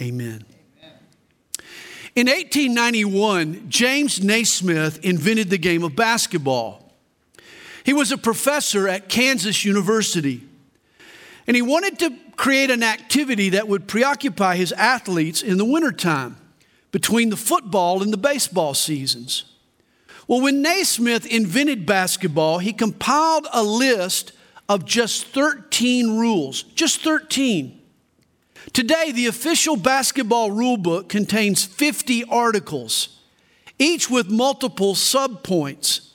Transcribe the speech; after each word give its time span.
Amen. 0.00 0.44
In 2.16 2.26
1891, 2.26 3.66
James 3.68 4.22
Naismith 4.22 4.98
invented 5.04 5.50
the 5.50 5.58
game 5.58 5.84
of 5.84 5.94
basketball. 5.94 6.92
He 7.84 7.92
was 7.92 8.10
a 8.10 8.18
professor 8.18 8.88
at 8.88 9.08
Kansas 9.08 9.64
University, 9.64 10.42
and 11.46 11.54
he 11.54 11.62
wanted 11.62 11.98
to 12.00 12.16
create 12.36 12.70
an 12.70 12.82
activity 12.82 13.50
that 13.50 13.68
would 13.68 13.86
preoccupy 13.86 14.56
his 14.56 14.72
athletes 14.72 15.42
in 15.42 15.56
the 15.56 15.64
wintertime 15.64 16.36
between 16.90 17.30
the 17.30 17.36
football 17.36 18.02
and 18.02 18.12
the 18.12 18.16
baseball 18.16 18.74
seasons. 18.74 19.44
Well, 20.26 20.40
when 20.40 20.62
Naismith 20.62 21.26
invented 21.26 21.86
basketball, 21.86 22.58
he 22.58 22.72
compiled 22.72 23.46
a 23.52 23.62
list 23.62 24.32
of 24.68 24.84
just 24.84 25.26
13 25.26 26.18
rules, 26.18 26.62
just 26.62 27.02
13. 27.02 27.79
Today, 28.72 29.12
the 29.12 29.26
official 29.26 29.76
basketball 29.76 30.50
rule 30.50 30.76
book 30.76 31.08
contains 31.08 31.64
50 31.64 32.24
articles, 32.24 33.20
each 33.78 34.10
with 34.10 34.30
multiple 34.30 34.94
subpoints. 34.94 36.10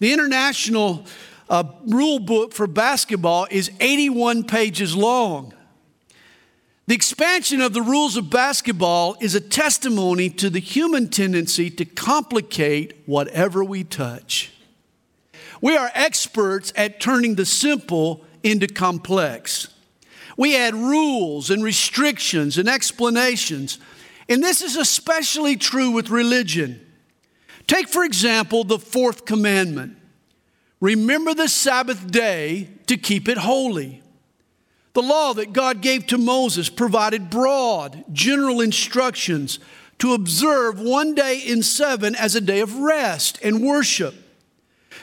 The 0.00 0.12
international 0.12 1.06
uh, 1.48 1.64
rule 1.86 2.18
book 2.18 2.52
for 2.52 2.66
basketball 2.66 3.46
is 3.50 3.70
81 3.80 4.44
pages 4.44 4.96
long. 4.96 5.54
The 6.86 6.94
expansion 6.94 7.62
of 7.62 7.72
the 7.72 7.80
rules 7.80 8.16
of 8.18 8.28
basketball 8.28 9.16
is 9.20 9.34
a 9.34 9.40
testimony 9.40 10.28
to 10.30 10.50
the 10.50 10.60
human 10.60 11.08
tendency 11.08 11.70
to 11.70 11.84
complicate 11.86 12.94
whatever 13.06 13.64
we 13.64 13.84
touch. 13.84 14.52
We 15.62 15.76
are 15.78 15.90
experts 15.94 16.74
at 16.76 17.00
turning 17.00 17.36
the 17.36 17.46
simple 17.46 18.22
into 18.42 18.66
complex. 18.66 19.68
We 20.36 20.56
add 20.56 20.74
rules 20.74 21.50
and 21.50 21.62
restrictions 21.62 22.58
and 22.58 22.68
explanations. 22.68 23.78
And 24.28 24.42
this 24.42 24.62
is 24.62 24.76
especially 24.76 25.56
true 25.56 25.90
with 25.90 26.10
religion. 26.10 26.80
Take, 27.66 27.88
for 27.88 28.04
example, 28.04 28.64
the 28.64 28.78
fourth 28.78 29.24
commandment 29.24 29.98
remember 30.80 31.32
the 31.32 31.48
Sabbath 31.48 32.10
day 32.10 32.68
to 32.86 32.98
keep 32.98 33.26
it 33.26 33.38
holy. 33.38 34.02
The 34.92 35.02
law 35.02 35.32
that 35.32 35.54
God 35.54 35.80
gave 35.80 36.06
to 36.08 36.18
Moses 36.18 36.68
provided 36.68 37.30
broad, 37.30 38.04
general 38.12 38.60
instructions 38.60 39.58
to 39.98 40.12
observe 40.12 40.78
one 40.78 41.14
day 41.14 41.38
in 41.38 41.62
seven 41.62 42.14
as 42.14 42.34
a 42.34 42.40
day 42.40 42.60
of 42.60 42.76
rest 42.76 43.38
and 43.42 43.62
worship. 43.62 44.14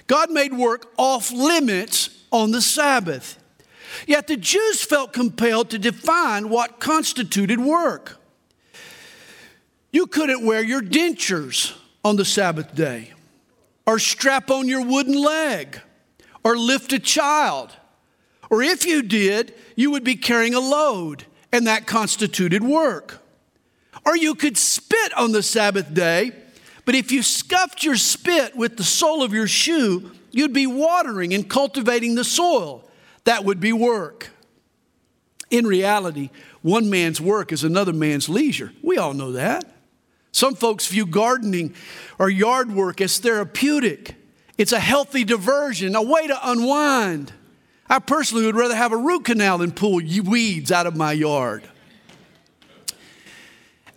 God 0.05 0.29
made 0.29 0.53
work 0.53 0.93
off 0.97 1.31
limits 1.31 2.09
on 2.31 2.51
the 2.51 2.61
Sabbath. 2.61 3.40
Yet 4.07 4.27
the 4.27 4.37
Jews 4.37 4.83
felt 4.83 5.13
compelled 5.13 5.69
to 5.71 5.79
define 5.79 6.49
what 6.49 6.79
constituted 6.79 7.59
work. 7.59 8.19
You 9.91 10.07
couldn't 10.07 10.45
wear 10.45 10.63
your 10.63 10.81
dentures 10.81 11.73
on 12.03 12.15
the 12.15 12.25
Sabbath 12.25 12.73
day, 12.73 13.11
or 13.85 13.99
strap 13.99 14.49
on 14.49 14.67
your 14.67 14.83
wooden 14.83 15.13
leg, 15.21 15.79
or 16.43 16.57
lift 16.57 16.93
a 16.93 16.99
child. 16.99 17.75
Or 18.49 18.61
if 18.61 18.85
you 18.85 19.01
did, 19.01 19.53
you 19.75 19.91
would 19.91 20.03
be 20.03 20.15
carrying 20.15 20.53
a 20.53 20.59
load, 20.59 21.25
and 21.51 21.67
that 21.67 21.87
constituted 21.87 22.63
work. 22.63 23.19
Or 24.05 24.15
you 24.15 24.33
could 24.35 24.57
spit 24.57 25.13
on 25.17 25.31
the 25.31 25.43
Sabbath 25.43 25.93
day, 25.93 26.31
but 26.85 26.95
if 26.95 27.11
you 27.11 27.21
scuffed 27.21 27.83
your 27.83 27.97
spit 27.97 28.55
with 28.55 28.77
the 28.77 28.83
sole 28.83 29.21
of 29.21 29.33
your 29.33 29.47
shoe, 29.47 30.11
you'd 30.31 30.53
be 30.53 30.65
watering 30.65 31.33
and 31.33 31.47
cultivating 31.47 32.15
the 32.15 32.23
soil 32.23 32.89
that 33.25 33.45
would 33.45 33.59
be 33.59 33.73
work. 33.73 34.29
In 35.49 35.67
reality, 35.67 36.29
one 36.61 36.89
man's 36.89 37.19
work 37.19 37.51
is 37.51 37.63
another 37.63 37.93
man's 37.93 38.29
leisure. 38.29 38.71
We 38.81 38.97
all 38.97 39.13
know 39.13 39.33
that. 39.33 39.65
Some 40.31 40.55
folks 40.55 40.87
view 40.87 41.05
gardening 41.05 41.75
or 42.17 42.29
yard 42.29 42.71
work 42.71 43.01
as 43.01 43.19
therapeutic. 43.19 44.15
It's 44.57 44.71
a 44.71 44.79
healthy 44.79 45.23
diversion, 45.23 45.95
a 45.95 46.01
way 46.01 46.27
to 46.27 46.49
unwind. 46.49 47.33
I 47.89 47.99
personally 47.99 48.45
would 48.45 48.55
rather 48.55 48.75
have 48.75 48.93
a 48.93 48.97
root 48.97 49.25
canal 49.25 49.57
than 49.57 49.71
pull 49.71 49.95
weeds 49.95 50.71
out 50.71 50.87
of 50.87 50.95
my 50.95 51.11
yard. 51.11 51.67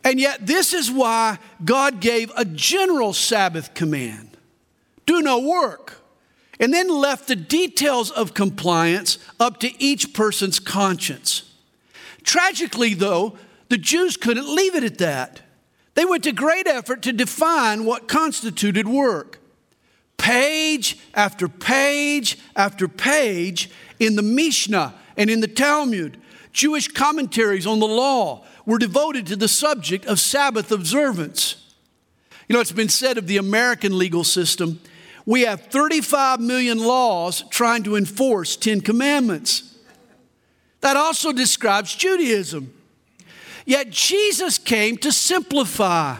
And 0.02 0.18
yet, 0.18 0.46
this 0.46 0.74
is 0.74 0.90
why 0.90 1.38
God 1.64 2.00
gave 2.00 2.32
a 2.36 2.44
general 2.44 3.12
Sabbath 3.12 3.74
command 3.74 4.36
do 5.06 5.22
no 5.22 5.38
work 5.38 5.93
and 6.60 6.72
then 6.72 6.88
left 6.88 7.28
the 7.28 7.36
details 7.36 8.10
of 8.10 8.34
compliance 8.34 9.18
up 9.40 9.58
to 9.60 9.82
each 9.82 10.14
person's 10.14 10.58
conscience. 10.58 11.50
Tragically, 12.22 12.94
though, 12.94 13.36
the 13.68 13.78
Jews 13.78 14.16
couldn't 14.16 14.54
leave 14.54 14.74
it 14.74 14.84
at 14.84 14.98
that. 14.98 15.40
They 15.94 16.04
went 16.04 16.24
to 16.24 16.32
great 16.32 16.66
effort 16.66 17.02
to 17.02 17.12
define 17.12 17.84
what 17.84 18.08
constituted 18.08 18.88
work. 18.88 19.40
Page 20.16 20.98
after 21.14 21.48
page 21.48 22.38
after 22.56 22.88
page 22.88 23.70
in 24.00 24.16
the 24.16 24.22
Mishnah 24.22 24.94
and 25.16 25.30
in 25.30 25.40
the 25.40 25.48
Talmud, 25.48 26.18
Jewish 26.52 26.88
commentaries 26.88 27.66
on 27.66 27.80
the 27.80 27.86
law 27.86 28.44
were 28.64 28.78
devoted 28.78 29.26
to 29.26 29.36
the 29.36 29.48
subject 29.48 30.06
of 30.06 30.18
Sabbath 30.18 30.72
observance. 30.72 31.56
You 32.48 32.54
know, 32.54 32.60
it's 32.60 32.72
been 32.72 32.88
said 32.88 33.18
of 33.18 33.26
the 33.26 33.36
American 33.36 33.98
legal 33.98 34.24
system 34.24 34.80
we 35.26 35.42
have 35.42 35.62
35 35.62 36.40
million 36.40 36.78
laws 36.78 37.44
trying 37.50 37.82
to 37.84 37.96
enforce 37.96 38.56
10 38.56 38.82
commandments. 38.82 39.74
That 40.80 40.96
also 40.96 41.32
describes 41.32 41.94
Judaism. 41.94 42.72
Yet 43.64 43.90
Jesus 43.90 44.58
came 44.58 44.98
to 44.98 45.10
simplify. 45.10 46.16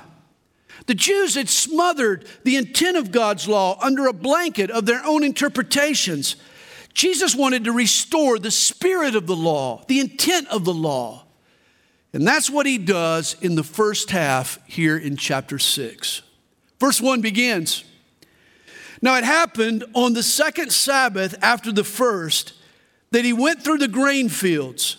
The 0.87 0.95
Jews 0.95 1.35
had 1.35 1.49
smothered 1.51 2.27
the 2.45 2.57
intent 2.57 2.97
of 2.97 3.13
God's 3.13 3.47
law 3.47 3.79
under 3.83 4.07
a 4.07 4.13
blanket 4.15 4.71
of 4.71 4.87
their 4.87 5.05
own 5.05 5.23
interpretations. 5.23 6.37
Jesus 6.95 7.35
wanted 7.35 7.65
to 7.65 7.73
restore 7.73 8.39
the 8.39 8.51
spirit 8.51 9.15
of 9.15 9.27
the 9.27 9.37
law, 9.37 9.85
the 9.89 10.01
intent 10.01 10.49
of 10.49 10.65
the 10.65 10.73
law. 10.73 11.25
And 12.15 12.27
that's 12.27 12.49
what 12.49 12.65
he 12.65 12.79
does 12.79 13.37
in 13.43 13.57
the 13.57 13.65
first 13.65 14.11
half 14.11 14.59
here 14.67 14.97
in 14.97 15.17
chapter 15.17 15.59
6. 15.59 16.23
Verse 16.79 17.01
1 17.01 17.21
begins 17.21 17.85
now, 19.05 19.19
it 19.19 19.25
happened 19.25 19.85
on 19.93 20.15
the 20.15 20.23
second 20.23 20.73
Sabbath 20.73 21.37
after 21.43 21.71
the 21.71 21.85
first 21.85 22.55
that 23.11 23.23
he 23.23 23.35
went 23.35 23.63
through 23.63 23.77
the 23.77 23.87
grain 23.87 24.31
fields, 24.31 24.97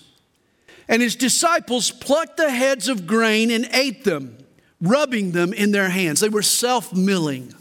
and 0.87 1.01
his 1.01 1.15
disciples 1.15 1.89
plucked 1.89 2.37
the 2.37 2.51
heads 2.51 2.87
of 2.87 3.07
grain 3.07 3.49
and 3.49 3.67
ate 3.73 4.03
them, 4.03 4.37
rubbing 4.79 5.31
them 5.31 5.53
in 5.53 5.71
their 5.71 5.89
hands. 5.89 6.19
They 6.19 6.29
were 6.29 6.43
self 6.43 6.93
milling. 6.93 7.55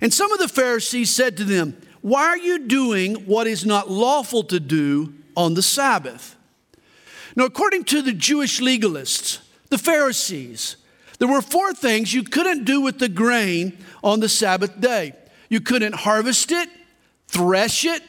And 0.00 0.14
some 0.14 0.30
of 0.30 0.38
the 0.38 0.46
Pharisees 0.46 1.12
said 1.12 1.36
to 1.38 1.44
them, 1.44 1.76
Why 2.00 2.26
are 2.26 2.38
you 2.38 2.68
doing 2.68 3.16
what 3.26 3.48
is 3.48 3.66
not 3.66 3.90
lawful 3.90 4.44
to 4.44 4.60
do 4.60 5.14
on 5.36 5.54
the 5.54 5.62
Sabbath? 5.62 6.36
Now, 7.34 7.46
according 7.46 7.84
to 7.86 8.02
the 8.02 8.12
Jewish 8.12 8.60
legalists, 8.60 9.40
the 9.68 9.78
Pharisees, 9.78 10.76
there 11.18 11.26
were 11.26 11.42
four 11.42 11.74
things 11.74 12.14
you 12.14 12.22
couldn't 12.22 12.62
do 12.62 12.80
with 12.80 13.00
the 13.00 13.08
grain 13.08 13.76
on 14.04 14.20
the 14.20 14.28
Sabbath 14.28 14.80
day. 14.80 15.14
You 15.50 15.60
couldn't 15.60 15.94
harvest 15.94 16.50
it, 16.52 16.70
thresh 17.28 17.84
it, 17.84 18.02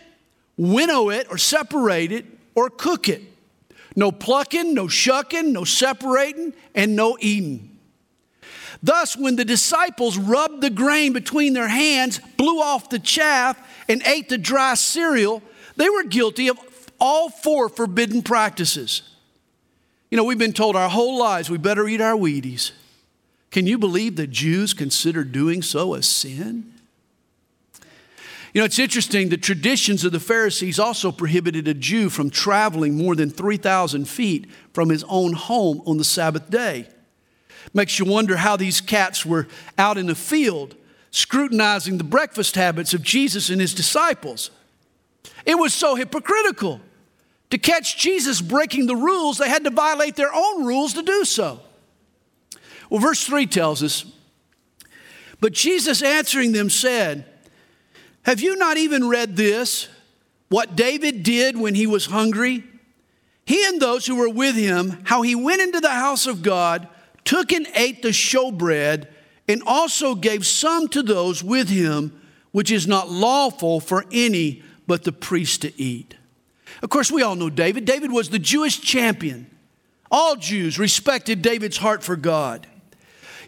winnow 0.56 1.10
it, 1.10 1.28
or 1.30 1.38
separate 1.38 2.14
it, 2.14 2.26
or 2.56 2.70
cook 2.70 3.10
it. 3.10 3.24
No 3.96 4.12
plucking, 4.12 4.74
no 4.74 4.88
shucking, 4.88 5.52
no 5.52 5.66
separating, 5.66 6.54
and 6.74 6.96
no 6.96 7.18
eating. 7.20 7.80
Thus, 8.82 9.18
when 9.18 9.36
the 9.36 9.46
disciples 9.46 10.18
rubbed 10.18 10.62
the 10.62 10.70
grain 10.70 11.14
between 11.14 11.54
their 11.54 11.68
hands, 11.68 12.20
blew 12.38 12.62
off 12.62 12.90
the 12.90 13.00
chaff, 13.00 13.60
and 13.90 14.02
ate 14.06 14.30
the 14.30 14.38
dry 14.38 14.76
cereal, 14.76 15.44
they 15.76 15.90
were 15.90 16.04
guilty 16.04 16.48
of 16.48 16.58
all 17.00 17.30
four 17.30 17.68
forbidden 17.70 18.22
practices. 18.22 19.02
You 20.10 20.18
know, 20.18 20.24
we've 20.24 20.38
been 20.38 20.54
told 20.54 20.76
our 20.76 20.90
whole 20.90 21.18
lives 21.18 21.50
we 21.50 21.58
better 21.58 21.88
eat 21.88 22.02
our 22.02 22.16
Wheaties. 22.16 22.72
Can 23.50 23.68
you 23.68 23.78
believe 23.78 24.16
that 24.16 24.30
Jews 24.30 24.74
consider 24.74 25.24
doing 25.24 25.62
so 25.62 25.94
a 25.94 26.04
sin? 26.04 26.71
You 28.54 28.60
know, 28.60 28.66
it's 28.66 28.80
interesting, 28.80 29.30
the 29.30 29.38
traditions 29.38 30.04
of 30.04 30.12
the 30.12 30.20
Pharisees 30.20 30.78
also 30.78 31.12
prohibited 31.12 31.68
a 31.68 31.74
Jew 31.74 32.10
from 32.10 32.30
traveling 32.30 32.98
more 32.98 33.16
than 33.16 33.30
3,000 33.30 34.06
feet 34.06 34.50
from 34.74 34.90
his 34.90 35.06
own 35.08 35.34
home 35.34 35.82
on 35.86 35.98
the 35.98 36.04
Sabbath 36.04 36.50
day. 36.50 36.88
Makes 37.74 37.98
you 37.98 38.06
wonder 38.06 38.38
how 38.38 38.58
these 38.58 38.82
cats 38.82 39.26
were 39.26 39.48
out 39.78 39.98
in 39.98 40.08
the 40.08 40.16
field 40.16 40.76
scrutinizing 41.12 41.98
the 41.98 42.04
breakfast 42.04 42.56
habits 42.56 42.94
of 42.94 43.04
Jesus 43.04 43.50
and 43.50 43.62
his 43.62 43.74
disciples. 43.74 44.50
It 45.46 45.56
was 45.56 45.74
so 45.74 45.96
hypocritical. 45.96 46.82
To 47.52 47.58
catch 47.58 47.98
Jesus 47.98 48.42
breaking 48.42 48.88
the 48.88 48.96
rules, 48.96 49.38
they 49.38 49.50
had 49.50 49.66
to 49.66 49.70
violate 49.70 50.16
their 50.16 50.34
own 50.34 50.66
rules 50.66 50.94
to 50.94 51.02
do 51.02 51.26
so. 51.26 51.60
Well, 52.90 53.02
verse 53.02 53.26
3 53.26 53.46
tells 53.46 53.84
us, 53.84 54.06
But 55.42 55.52
Jesus 55.52 56.02
answering 56.02 56.54
them 56.54 56.70
said, 56.70 57.26
have 58.24 58.42
you 58.42 58.56
not 58.56 58.78
even 58.78 59.08
read 59.08 59.36
this? 59.36 59.88
What 60.50 60.76
David 60.76 61.24
did 61.24 61.58
when 61.58 61.76
he 61.76 61.88
was 61.88 62.08
hungry? 62.08 62.64
he 63.52 63.66
and 63.66 63.82
those 63.82 64.06
who 64.06 64.16
were 64.16 64.30
with 64.30 64.56
him, 64.56 65.02
how 65.04 65.24
he 65.24 65.36
went 65.36 65.62
into 65.62 65.82
the 65.82 65.90
house 65.90 66.26
of 66.26 66.42
God, 66.42 66.88
took 67.26 67.52
and 67.52 67.68
ate 67.76 68.02
the 68.02 68.10
showbread, 68.10 69.08
and 69.46 69.62
also 69.66 70.16
gave 70.16 70.46
some 70.46 70.88
to 70.88 71.04
those 71.04 71.44
with 71.44 71.68
him, 71.68 72.18
which 72.52 72.72
is 72.72 72.88
not 72.88 73.10
lawful 73.10 73.82
for 73.82 74.06
any 74.10 74.64
but 74.88 75.04
the 75.04 75.12
priest 75.12 75.64
to 75.64 75.82
eat. 75.82 76.16
Of 76.82 76.90
course, 76.90 77.12
we 77.12 77.24
all 77.24 77.36
know 77.36 77.50
David. 77.50 77.84
David 77.84 78.12
was 78.12 78.30
the 78.30 78.40
Jewish 78.40 78.80
champion. 78.80 79.48
All 80.10 80.38
Jews 80.38 80.80
respected 80.80 81.42
David's 81.42 81.78
heart 81.78 82.04
for 82.04 82.16
God. 82.16 82.68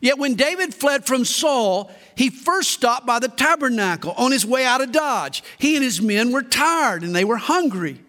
Yet 0.03 0.17
when 0.17 0.35
David 0.35 0.73
fled 0.73 1.05
from 1.05 1.23
Saul, 1.23 1.89
he 2.15 2.29
first 2.29 2.71
stopped 2.71 3.05
by 3.05 3.19
the 3.19 3.29
tabernacle 3.29 4.11
on 4.17 4.33
his 4.33 4.45
way 4.45 4.65
out 4.65 4.81
of 4.81 4.91
Dodge. 4.91 5.41
He 5.57 5.77
and 5.77 5.83
his 5.83 6.01
men 6.01 6.33
were 6.33 6.41
tired 6.41 7.03
and 7.03 7.15
they 7.15 7.23
were 7.23 7.37
hungry. 7.37 8.01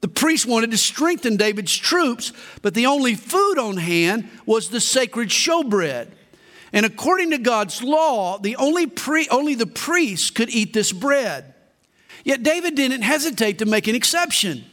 The 0.00 0.08
priest 0.08 0.46
wanted 0.46 0.70
to 0.70 0.78
strengthen 0.78 1.36
David's 1.36 1.76
troops, 1.76 2.32
but 2.62 2.72
the 2.72 2.86
only 2.86 3.14
food 3.14 3.58
on 3.58 3.76
hand 3.76 4.30
was 4.46 4.70
the 4.70 4.80
sacred 4.80 5.28
showbread. 5.28 6.08
And 6.72 6.86
according 6.86 7.32
to 7.32 7.38
God's 7.38 7.82
law, 7.82 8.38
the 8.38 8.56
only, 8.56 8.86
pre, 8.86 9.28
only 9.28 9.54
the 9.54 9.66
priests 9.66 10.30
could 10.30 10.48
eat 10.48 10.72
this 10.72 10.92
bread. 10.92 11.52
Yet 12.24 12.42
David 12.42 12.74
didn't 12.74 13.02
hesitate 13.02 13.58
to 13.58 13.66
make 13.66 13.86
an 13.86 13.94
exception. 13.94 14.64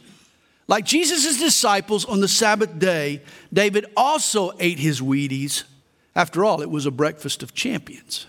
Like 0.68 0.86
Jesus' 0.86 1.38
disciples 1.38 2.06
on 2.06 2.22
the 2.22 2.28
Sabbath 2.28 2.78
day, 2.78 3.20
David 3.52 3.84
also 3.94 4.52
ate 4.58 4.78
his 4.78 5.02
Wheaties. 5.02 5.64
After 6.14 6.44
all, 6.44 6.60
it 6.60 6.70
was 6.70 6.86
a 6.86 6.90
breakfast 6.90 7.42
of 7.42 7.54
champions. 7.54 8.26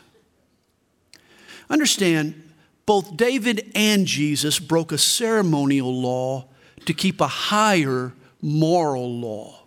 Understand, 1.70 2.52
both 2.86 3.18
David 3.18 3.72
and 3.76 4.06
Jesus 4.06 4.60
broke 4.60 4.92
a 4.92 4.98
ceremonial 4.98 5.94
law 5.94 6.46
to 6.86 6.94
keep 6.94 7.22
a 7.22 7.28
higher 7.28 8.14
moral 8.42 9.20
law. 9.20 9.60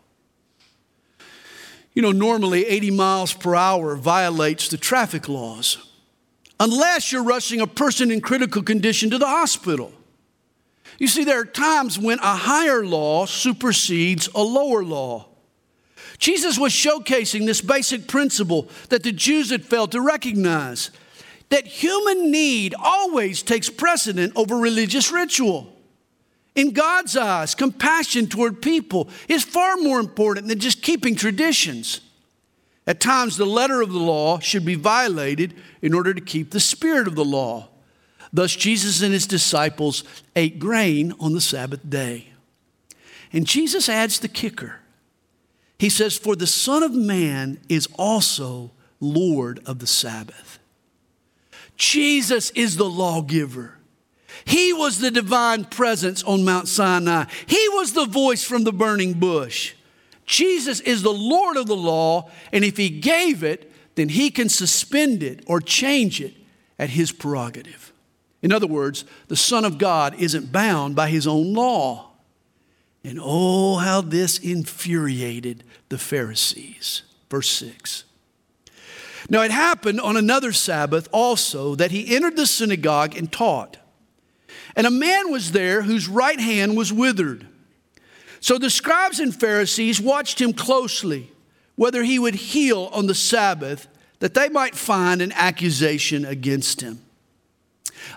You 1.95 2.03
know, 2.03 2.13
normally 2.13 2.67
80 2.67 2.91
miles 2.91 3.33
per 3.33 3.55
hour 3.55 3.97
violates 3.97 4.69
the 4.69 4.77
traffic 4.77 5.29
laws, 5.29 5.79
unless 6.61 7.11
you're 7.11 7.25
rushing 7.25 7.61
a 7.61 7.67
person 7.67 8.11
in 8.11 8.21
critical 8.21 8.63
condition 8.63 9.09
to 9.11 9.19
the 9.19 9.27
hospital. 9.27 9.93
You 10.99 11.09
see, 11.09 11.25
there 11.25 11.41
are 11.41 11.47
times 11.47 11.99
when 11.99 12.19
a 12.19 12.37
higher 12.37 12.85
law 12.85 13.27
supersedes 13.27 14.29
a 14.35 14.43
lower 14.43 14.85
law. 14.85 15.27
Jesus 16.19 16.59
was 16.59 16.73
showcasing 16.73 17.47
this 17.47 17.61
basic 17.61 18.09
principle 18.09 18.69
that 18.89 19.03
the 19.03 19.13
Jews 19.13 19.51
had 19.51 19.65
failed 19.65 19.93
to 19.93 20.01
recognize 20.01 20.91
that 21.49 21.67
human 21.67 22.31
need 22.31 22.75
always 22.79 23.43
takes 23.43 23.71
precedent 23.71 24.33
over 24.35 24.57
religious 24.57 25.13
ritual. 25.13 25.73
In 26.55 26.73
God's 26.73 27.17
eyes, 27.17 27.55
compassion 27.55 28.27
toward 28.27 28.63
people 28.63 29.09
is 29.29 29.45
far 29.45 29.77
more 29.77 30.01
important 30.01 30.49
than 30.49 30.59
just 30.59 30.83
keeping 30.83 31.15
traditions. 31.15 32.01
At 32.87 33.01
times, 33.01 33.37
the 33.37 33.45
letter 33.45 33.83
of 33.83 33.93
the 33.93 33.99
law 33.99 34.39
should 34.39 34.65
be 34.65 34.75
violated 34.75 35.55
in 35.83 35.93
order 35.93 36.15
to 36.15 36.21
keep 36.21 36.51
the 36.51 36.61
spirit 36.61 37.07
of 37.07 37.15
the 37.15 37.25
law. 37.25 37.69
Thus, 38.33 38.57
Jesus 38.57 39.03
and 39.03 39.13
his 39.13 39.27
disciples 39.27 40.03
ate 40.35 40.59
grain 40.59 41.13
on 41.21 41.33
the 41.33 41.41
Sabbath 41.41 41.89
day. 41.89 42.29
And 43.33 43.47
Jesus 43.47 43.89
adds 43.89 44.21
the 44.21 44.29
kicker. 44.29 44.81
He 45.79 45.89
says, 45.89 46.17
For 46.17 46.37
the 46.37 46.47
Son 46.47 46.83
of 46.83 46.95
Man 46.95 47.59
is 47.69 47.89
also 47.99 48.71
Lord 49.01 49.61
of 49.67 49.79
the 49.79 49.87
Sabbath. 49.87 50.59
Jesus 51.77 52.51
is 52.51 52.77
the 52.77 52.89
lawgiver. 52.89 53.75
He 54.45 54.73
was 54.73 55.01
the 55.01 55.11
divine 55.11 55.65
presence 55.65 56.23
on 56.23 56.45
Mount 56.45 56.69
Sinai. 56.69 57.25
He 57.47 57.69
was 57.71 57.93
the 57.93 58.07
voice 58.07 58.45
from 58.45 58.65
the 58.65 58.73
burning 58.73 59.15
bush. 59.15 59.75
Jesus 60.25 60.81
is 60.81 61.03
the 61.03 61.13
Lord 61.13 61.57
of 61.57 61.67
the 61.67 61.77
law, 61.77 62.31
and 62.53 62.65
if 62.65 62.77
He 62.77 62.89
gave 62.89 63.43
it, 63.43 63.71
then 63.95 64.09
He 64.09 64.31
can 64.31 64.49
suspend 64.49 65.23
it 65.23 65.45
or 65.47 65.61
change 65.61 66.21
it 66.21 66.35
at 66.79 66.91
His 66.91 67.13
prerogative. 67.13 67.93
In 68.43 68.53
other 68.53 68.67
words, 68.67 69.05
the 69.29 69.37
Son 69.37 69.65
of 69.65 69.79
God 69.79 70.15
isn't 70.19 70.53
bound 70.53 70.95
by 70.97 71.09
His 71.09 71.27
own 71.27 71.55
law. 71.55 72.11
And 73.07 73.21
oh, 73.23 73.77
how 73.77 74.01
this 74.01 74.37
infuriated 74.37 75.63
the 75.91 75.97
Pharisees. 75.97 77.03
Verse 77.31 77.49
6. 77.51 78.03
Now 79.31 79.43
it 79.43 79.53
happened 79.53 80.01
on 80.01 80.17
another 80.17 80.53
Sabbath 80.53 81.09
also 81.13 81.77
that 81.77 81.93
he 81.93 82.17
entered 82.17 82.37
the 82.37 82.47
synagogue 82.47 83.17
and 83.17 83.31
taught. 83.31 83.77
And 84.75 84.89
a 84.89 84.91
man 84.91 85.31
was 85.31 85.53
there 85.53 85.83
whose 85.83 86.09
right 86.09 86.41
hand 86.41 86.77
was 86.77 86.93
withered. 86.93 87.47
So 88.41 88.59
the 88.59 88.71
scribes 88.71 89.21
and 89.21 89.33
Pharisees 89.33 90.01
watched 90.01 90.41
him 90.41 90.53
closely, 90.53 91.31
whether 91.77 92.03
he 92.03 92.19
would 92.19 92.35
heal 92.35 92.91
on 92.93 93.07
the 93.07 93.15
Sabbath, 93.15 93.87
that 94.19 94.35
they 94.35 94.49
might 94.49 94.75
find 94.75 95.23
an 95.23 95.31
accusation 95.37 96.25
against 96.25 96.81
him. 96.81 97.01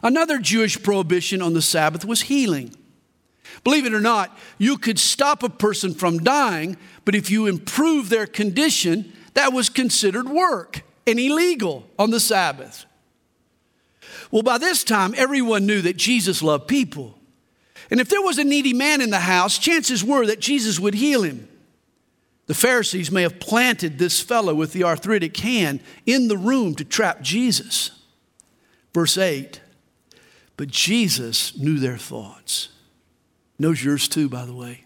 Another 0.01 0.39
Jewish 0.39 0.81
prohibition 0.81 1.43
on 1.43 1.53
the 1.53 1.61
Sabbath 1.61 2.05
was 2.05 2.21
healing. 2.21 2.73
Believe 3.63 3.85
it 3.85 3.93
or 3.93 4.01
not, 4.01 4.37
you 4.57 4.77
could 4.77 4.99
stop 4.99 5.43
a 5.43 5.49
person 5.49 5.93
from 5.93 6.19
dying, 6.19 6.77
but 7.05 7.15
if 7.15 7.29
you 7.29 7.45
improve 7.45 8.09
their 8.09 8.25
condition, 8.25 9.11
that 9.33 9.53
was 9.53 9.69
considered 9.69 10.29
work 10.29 10.81
and 11.05 11.19
illegal 11.19 11.87
on 11.97 12.11
the 12.11 12.19
Sabbath. 12.19 12.85
Well, 14.31 14.43
by 14.43 14.57
this 14.57 14.83
time, 14.83 15.13
everyone 15.17 15.65
knew 15.65 15.81
that 15.81 15.97
Jesus 15.97 16.43
loved 16.43 16.67
people. 16.67 17.17
And 17.89 17.99
if 17.99 18.09
there 18.09 18.21
was 18.21 18.37
a 18.37 18.43
needy 18.43 18.73
man 18.73 19.01
in 19.01 19.09
the 19.09 19.19
house, 19.19 19.57
chances 19.57 20.03
were 20.03 20.25
that 20.27 20.39
Jesus 20.39 20.79
would 20.79 20.93
heal 20.93 21.23
him. 21.23 21.47
The 22.45 22.53
Pharisees 22.53 23.11
may 23.11 23.23
have 23.23 23.39
planted 23.39 23.97
this 23.97 24.21
fellow 24.21 24.55
with 24.55 24.73
the 24.73 24.83
arthritic 24.83 25.37
hand 25.37 25.81
in 26.05 26.27
the 26.27 26.37
room 26.37 26.75
to 26.75 26.83
trap 26.85 27.21
Jesus. 27.21 27.91
Verse 28.93 29.17
8 29.17 29.61
But 30.57 30.69
Jesus 30.69 31.55
knew 31.57 31.79
their 31.79 31.97
thoughts. 31.97 32.69
Knows 33.59 33.83
yours 33.83 34.07
too, 34.07 34.29
by 34.29 34.45
the 34.45 34.55
way. 34.55 34.85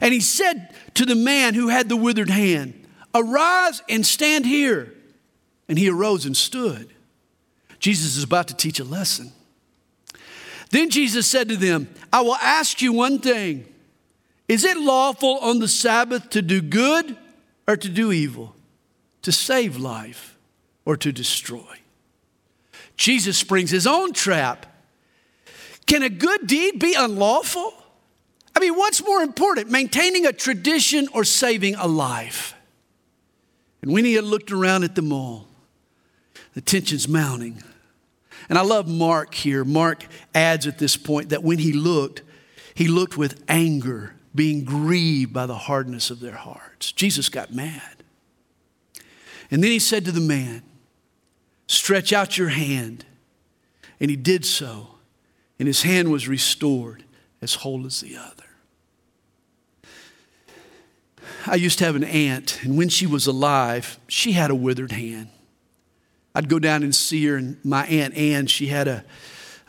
And 0.00 0.12
he 0.12 0.20
said 0.20 0.74
to 0.94 1.06
the 1.06 1.14
man 1.14 1.54
who 1.54 1.68
had 1.68 1.88
the 1.88 1.96
withered 1.96 2.30
hand, 2.30 2.86
Arise 3.14 3.80
and 3.88 4.04
stand 4.04 4.44
here. 4.44 4.92
And 5.68 5.78
he 5.78 5.88
arose 5.88 6.26
and 6.26 6.36
stood. 6.36 6.90
Jesus 7.78 8.16
is 8.16 8.24
about 8.24 8.48
to 8.48 8.54
teach 8.54 8.80
a 8.80 8.84
lesson. 8.84 9.32
Then 10.70 10.90
Jesus 10.90 11.26
said 11.26 11.48
to 11.48 11.56
them, 11.56 11.88
I 12.12 12.22
will 12.22 12.36
ask 12.36 12.82
you 12.82 12.92
one 12.92 13.20
thing. 13.20 13.66
Is 14.48 14.64
it 14.64 14.76
lawful 14.76 15.38
on 15.38 15.60
the 15.60 15.68
Sabbath 15.68 16.30
to 16.30 16.42
do 16.42 16.60
good 16.60 17.16
or 17.66 17.76
to 17.76 17.88
do 17.88 18.12
evil? 18.12 18.54
To 19.22 19.32
save 19.32 19.76
life 19.76 20.36
or 20.84 20.96
to 20.96 21.12
destroy? 21.12 21.78
Jesus 22.96 23.38
springs 23.38 23.70
his 23.70 23.86
own 23.86 24.12
trap. 24.12 24.66
Can 25.86 26.02
a 26.02 26.08
good 26.08 26.46
deed 26.46 26.78
be 26.78 26.94
unlawful? 26.94 27.72
I 28.56 28.60
mean, 28.60 28.74
what's 28.74 29.04
more 29.04 29.22
important, 29.22 29.70
maintaining 29.70 30.26
a 30.26 30.32
tradition 30.32 31.08
or 31.12 31.24
saving 31.24 31.74
a 31.74 31.86
life? 31.86 32.54
And 33.82 33.92
when 33.92 34.04
he 34.04 34.14
had 34.14 34.24
looked 34.24 34.50
around 34.50 34.84
at 34.84 34.94
them 34.94 35.12
all, 35.12 35.46
the 36.54 36.60
tension's 36.60 37.08
mounting. 37.08 37.62
And 38.48 38.58
I 38.58 38.62
love 38.62 38.88
Mark 38.88 39.34
here. 39.34 39.64
Mark 39.64 40.06
adds 40.34 40.66
at 40.66 40.78
this 40.78 40.96
point 40.96 41.30
that 41.30 41.42
when 41.42 41.58
he 41.58 41.72
looked, 41.72 42.22
he 42.74 42.88
looked 42.88 43.16
with 43.16 43.42
anger, 43.48 44.14
being 44.34 44.64
grieved 44.64 45.32
by 45.32 45.46
the 45.46 45.56
hardness 45.56 46.10
of 46.10 46.20
their 46.20 46.34
hearts. 46.34 46.92
Jesus 46.92 47.28
got 47.28 47.52
mad. 47.52 47.82
And 49.50 49.62
then 49.62 49.70
he 49.70 49.78
said 49.78 50.04
to 50.06 50.12
the 50.12 50.20
man, 50.20 50.62
Stretch 51.66 52.12
out 52.12 52.36
your 52.36 52.48
hand. 52.48 53.04
And 54.00 54.10
he 54.10 54.16
did 54.16 54.44
so, 54.44 54.93
and 55.64 55.66
his 55.66 55.80
hand 55.80 56.12
was 56.12 56.28
restored 56.28 57.04
as 57.40 57.54
whole 57.54 57.86
as 57.86 58.02
the 58.02 58.18
other. 58.18 58.44
I 61.46 61.54
used 61.54 61.78
to 61.78 61.86
have 61.86 61.96
an 61.96 62.04
aunt, 62.04 62.62
and 62.62 62.76
when 62.76 62.90
she 62.90 63.06
was 63.06 63.26
alive, 63.26 63.98
she 64.06 64.32
had 64.32 64.50
a 64.50 64.54
withered 64.54 64.92
hand. 64.92 65.30
I'd 66.34 66.50
go 66.50 66.58
down 66.58 66.82
and 66.82 66.94
see 66.94 67.24
her, 67.24 67.36
and 67.36 67.64
my 67.64 67.86
Aunt 67.86 68.12
Ann, 68.14 68.46
she 68.46 68.66
had 68.66 68.88
a, 68.88 69.06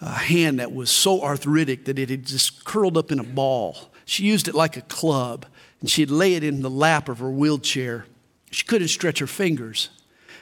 a 0.01 0.09
hand 0.09 0.59
that 0.59 0.73
was 0.73 0.91
so 0.91 1.21
arthritic 1.21 1.85
that 1.85 1.97
it 1.97 2.09
had 2.09 2.25
just 2.25 2.65
curled 2.65 2.97
up 2.97 3.09
in 3.09 3.19
a 3.19 3.23
ball. 3.23 3.77
She 4.03 4.23
used 4.23 4.49
it 4.49 4.53
like 4.53 4.75
a 4.75 4.81
club, 4.81 5.45
and 5.79 5.89
she'd 5.89 6.11
lay 6.11 6.33
it 6.33 6.43
in 6.43 6.61
the 6.61 6.69
lap 6.69 7.07
of 7.07 7.19
her 7.19 7.31
wheelchair. 7.31 8.05
She 8.51 8.65
couldn't 8.65 8.89
stretch 8.89 9.19
her 9.19 9.27
fingers. 9.27 9.87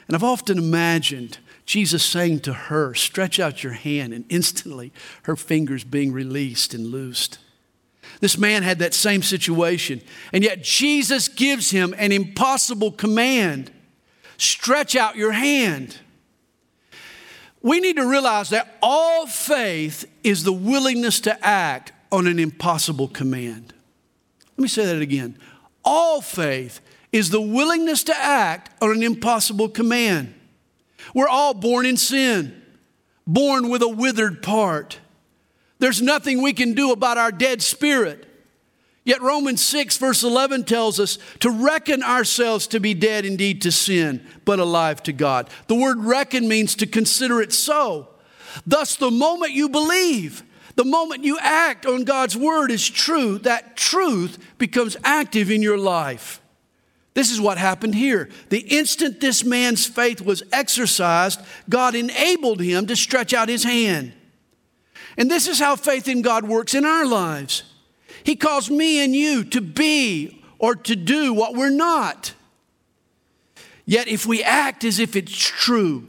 And 0.08 0.16
I've 0.16 0.24
often 0.24 0.58
imagined 0.58 1.38
Jesus 1.66 2.04
saying 2.04 2.40
to 2.40 2.52
her, 2.52 2.94
Stretch 2.94 3.40
out 3.40 3.62
your 3.62 3.72
hand, 3.72 4.12
and 4.12 4.24
instantly 4.28 4.92
her 5.22 5.36
fingers 5.36 5.84
being 5.84 6.12
released 6.12 6.74
and 6.74 6.86
loosed. 6.86 7.38
This 8.20 8.38
man 8.38 8.62
had 8.62 8.78
that 8.78 8.94
same 8.94 9.22
situation, 9.22 10.00
and 10.32 10.44
yet 10.44 10.62
Jesus 10.62 11.28
gives 11.28 11.70
him 11.70 11.94
an 11.98 12.12
impossible 12.12 12.92
command 12.92 13.70
stretch 14.36 14.96
out 14.96 15.16
your 15.16 15.32
hand 15.32 15.98
we 17.64 17.80
need 17.80 17.96
to 17.96 18.06
realize 18.06 18.50
that 18.50 18.76
all 18.82 19.26
faith 19.26 20.04
is 20.22 20.44
the 20.44 20.52
willingness 20.52 21.18
to 21.20 21.44
act 21.44 21.92
on 22.12 22.26
an 22.26 22.38
impossible 22.38 23.08
command. 23.08 23.72
Let 24.58 24.62
me 24.62 24.68
say 24.68 24.84
that 24.84 25.00
again. 25.00 25.38
All 25.82 26.20
faith 26.20 26.82
is 27.10 27.30
the 27.30 27.40
willingness 27.40 28.04
to 28.04 28.14
act 28.14 28.70
on 28.82 28.90
an 28.90 29.02
impossible 29.02 29.70
command. 29.70 30.34
We're 31.14 31.28
all 31.28 31.54
born 31.54 31.86
in 31.86 31.96
sin, 31.96 32.60
born 33.26 33.70
with 33.70 33.80
a 33.82 33.88
withered 33.88 34.42
part. 34.42 34.98
There's 35.78 36.02
nothing 36.02 36.42
we 36.42 36.52
can 36.52 36.74
do 36.74 36.92
about 36.92 37.18
our 37.18 37.32
dead 37.32 37.62
spirit. 37.62 38.26
Yet 39.04 39.20
Romans 39.20 39.62
6, 39.64 39.98
verse 39.98 40.22
11 40.22 40.64
tells 40.64 40.98
us 40.98 41.18
to 41.40 41.50
reckon 41.50 42.02
ourselves 42.02 42.66
to 42.68 42.80
be 42.80 42.94
dead 42.94 43.24
indeed 43.26 43.62
to 43.62 43.70
sin, 43.70 44.26
but 44.44 44.58
alive 44.58 45.02
to 45.04 45.12
God. 45.12 45.50
The 45.66 45.74
word 45.74 45.98
reckon 45.98 46.48
means 46.48 46.74
to 46.76 46.86
consider 46.86 47.40
it 47.42 47.52
so. 47.52 48.08
Thus, 48.66 48.96
the 48.96 49.10
moment 49.10 49.52
you 49.52 49.68
believe, 49.68 50.42
the 50.76 50.84
moment 50.84 51.22
you 51.22 51.38
act 51.40 51.86
on 51.86 52.04
God's 52.04 52.36
word 52.36 52.70
is 52.70 52.88
true, 52.88 53.38
that 53.38 53.76
truth 53.76 54.38
becomes 54.58 54.96
active 55.04 55.50
in 55.50 55.62
your 55.62 55.78
life. 55.78 56.40
This 57.14 57.30
is 57.30 57.40
what 57.40 57.58
happened 57.58 57.94
here. 57.94 58.28
The 58.48 58.58
instant 58.58 59.20
this 59.20 59.44
man's 59.44 59.86
faith 59.86 60.20
was 60.20 60.42
exercised, 60.52 61.40
God 61.68 61.94
enabled 61.94 62.60
him 62.60 62.86
to 62.88 62.96
stretch 62.96 63.32
out 63.32 63.48
his 63.48 63.62
hand. 63.62 64.12
And 65.16 65.30
this 65.30 65.46
is 65.46 65.60
how 65.60 65.76
faith 65.76 66.08
in 66.08 66.22
God 66.22 66.44
works 66.44 66.74
in 66.74 66.84
our 66.84 67.06
lives. 67.06 67.62
He 68.24 68.34
calls 68.34 68.68
me 68.68 69.04
and 69.04 69.14
you 69.14 69.44
to 69.44 69.60
be 69.60 70.42
or 70.58 70.74
to 70.74 70.96
do 70.96 71.32
what 71.32 71.54
we're 71.54 71.70
not. 71.70 72.34
Yet, 73.86 74.08
if 74.08 74.26
we 74.26 74.42
act 74.42 74.82
as 74.82 74.98
if 74.98 75.14
it's 75.14 75.36
true, 75.36 76.08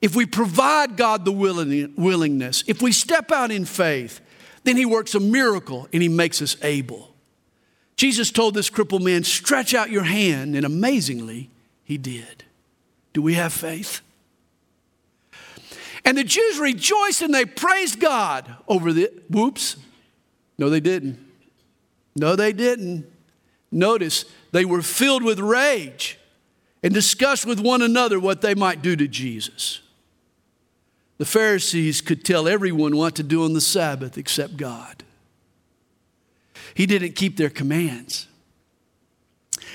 if 0.00 0.14
we 0.14 0.26
provide 0.26 0.96
God 0.96 1.24
the 1.24 1.32
willingness, 1.32 2.62
if 2.66 2.82
we 2.82 2.92
step 2.92 3.32
out 3.32 3.50
in 3.50 3.64
faith, 3.64 4.20
then 4.64 4.76
He 4.76 4.84
works 4.84 5.14
a 5.14 5.20
miracle 5.20 5.88
and 5.92 6.02
He 6.02 6.08
makes 6.08 6.42
us 6.42 6.56
able. 6.62 7.07
Jesus 7.98 8.30
told 8.30 8.54
this 8.54 8.70
crippled 8.70 9.02
man, 9.02 9.24
Stretch 9.24 9.74
out 9.74 9.90
your 9.90 10.04
hand, 10.04 10.54
and 10.54 10.64
amazingly, 10.64 11.50
He 11.84 11.98
did. 11.98 12.44
Do 13.12 13.20
we 13.20 13.34
have 13.34 13.52
faith? 13.52 14.00
And 16.04 16.16
the 16.16 16.24
Jews 16.24 16.58
rejoiced 16.58 17.20
and 17.20 17.34
they 17.34 17.44
praised 17.44 18.00
God 18.00 18.56
over 18.68 18.92
the, 18.92 19.12
whoops, 19.28 19.76
no, 20.56 20.70
they 20.70 20.80
didn't. 20.80 21.18
No, 22.16 22.36
they 22.36 22.52
didn't. 22.52 23.04
Notice 23.70 24.24
they 24.52 24.64
were 24.64 24.80
filled 24.80 25.24
with 25.24 25.40
rage 25.40 26.18
and 26.82 26.94
discussed 26.94 27.46
with 27.46 27.60
one 27.60 27.82
another 27.82 28.18
what 28.18 28.40
they 28.40 28.54
might 28.54 28.80
do 28.80 28.94
to 28.94 29.08
Jesus. 29.08 29.80
The 31.18 31.24
Pharisees 31.24 32.00
could 32.00 32.24
tell 32.24 32.46
everyone 32.46 32.96
what 32.96 33.16
to 33.16 33.24
do 33.24 33.44
on 33.44 33.54
the 33.54 33.60
Sabbath 33.60 34.16
except 34.16 34.56
God. 34.56 35.02
He 36.78 36.86
didn't 36.86 37.16
keep 37.16 37.36
their 37.36 37.50
commands. 37.50 38.28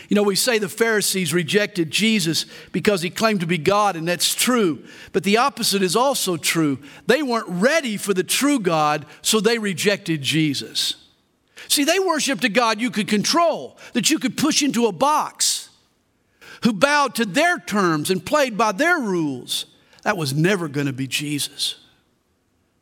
You 0.08 0.16
know, 0.16 0.24
we 0.24 0.38
say 0.38 0.58
the 0.58 0.70
Pharisees 0.70 1.34
rejected 1.34 1.92
Jesus 1.92 2.46
because 2.72 3.02
he 3.02 3.10
claimed 3.10 3.42
to 3.42 3.46
be 3.46 3.58
God, 3.58 3.98
and 3.98 4.08
that's 4.08 4.34
true. 4.34 4.86
But 5.12 5.26
the 5.26 5.36
opposite 5.36 5.82
is 5.82 5.98
also 5.98 6.38
true. 6.38 6.80
They 7.06 7.22
weren't 7.22 7.50
ready 7.50 7.98
for 7.98 8.14
the 8.14 8.24
true 8.24 8.58
God, 8.58 9.06
so 9.22 9.42
they 9.42 9.58
rejected 9.58 10.22
Jesus. 10.22 10.96
See, 11.68 11.84
they 11.84 12.00
worshiped 12.00 12.46
a 12.46 12.50
God 12.50 12.80
you 12.80 12.90
could 12.90 13.10
control, 13.10 13.78
that 13.92 14.10
you 14.10 14.18
could 14.18 14.38
push 14.38 14.64
into 14.64 14.86
a 14.86 14.94
box, 14.94 15.68
who 16.64 16.72
bowed 16.72 17.16
to 17.16 17.26
their 17.26 17.60
terms 17.60 18.12
and 18.12 18.26
played 18.26 18.58
by 18.58 18.72
their 18.72 18.98
rules. 18.98 19.66
That 20.04 20.16
was 20.16 20.34
never 20.34 20.70
going 20.70 20.88
to 20.88 20.94
be 20.94 21.08
Jesus. 21.08 21.76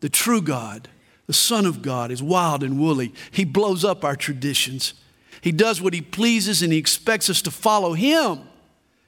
The 0.01 0.09
true 0.09 0.43
God, 0.43 0.89
the 1.31 1.35
Son 1.35 1.65
of 1.65 1.81
God, 1.81 2.11
is 2.11 2.21
wild 2.21 2.61
and 2.61 2.77
woolly. 2.77 3.13
He 3.31 3.45
blows 3.45 3.85
up 3.85 4.03
our 4.03 4.17
traditions. 4.17 4.93
He 5.39 5.53
does 5.53 5.81
what 5.81 5.93
he 5.93 6.01
pleases 6.01 6.61
and 6.61 6.73
he 6.73 6.77
expects 6.77 7.29
us 7.29 7.41
to 7.43 7.51
follow 7.51 7.93
him. 7.93 8.41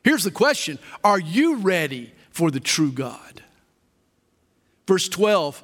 Here's 0.05 0.23
the 0.23 0.31
question 0.31 0.79
Are 1.03 1.19
you 1.19 1.57
ready 1.57 2.13
for 2.29 2.49
the 2.49 2.61
true 2.61 2.93
God? 2.93 3.43
Verse 4.87 5.09
12 5.09 5.63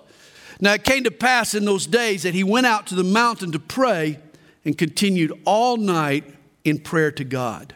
now 0.60 0.74
it 0.74 0.84
came 0.84 1.06
to 1.06 1.12
pass 1.12 1.56
in 1.56 1.66
those 1.66 1.88
days 1.88 2.24
that 2.24 2.34
he 2.34 2.44
went 2.44 2.66
out 2.66 2.88
to 2.88 2.96
the 2.96 3.04
mountain 3.04 3.54
to 3.54 3.60
pray 3.60 4.20
and 4.66 4.78
continued 4.78 5.32
all 5.46 5.78
night 5.78 6.26
in 6.66 6.80
prayer 6.80 7.12
to 7.14 7.24
God. 7.24 7.76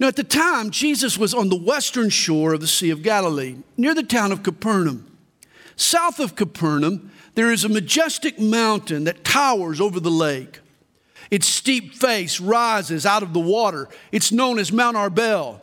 Now, 0.00 0.08
at 0.08 0.16
the 0.16 0.24
time, 0.24 0.70
Jesus 0.70 1.16
was 1.16 1.32
on 1.32 1.48
the 1.48 1.56
western 1.56 2.10
shore 2.10 2.52
of 2.52 2.60
the 2.60 2.66
Sea 2.66 2.90
of 2.90 3.02
Galilee, 3.02 3.56
near 3.76 3.94
the 3.94 4.02
town 4.02 4.32
of 4.32 4.42
Capernaum. 4.42 5.10
South 5.76 6.18
of 6.18 6.34
Capernaum, 6.34 7.10
there 7.36 7.52
is 7.52 7.64
a 7.64 7.68
majestic 7.68 8.40
mountain 8.40 9.04
that 9.04 9.24
towers 9.24 9.80
over 9.80 10.00
the 10.00 10.10
lake. 10.10 10.60
Its 11.30 11.46
steep 11.46 11.94
face 11.94 12.40
rises 12.40 13.04
out 13.04 13.22
of 13.22 13.32
the 13.32 13.40
water. 13.40 13.88
It's 14.10 14.32
known 14.32 14.58
as 14.58 14.72
Mount 14.72 14.96
Arbel. 14.96 15.60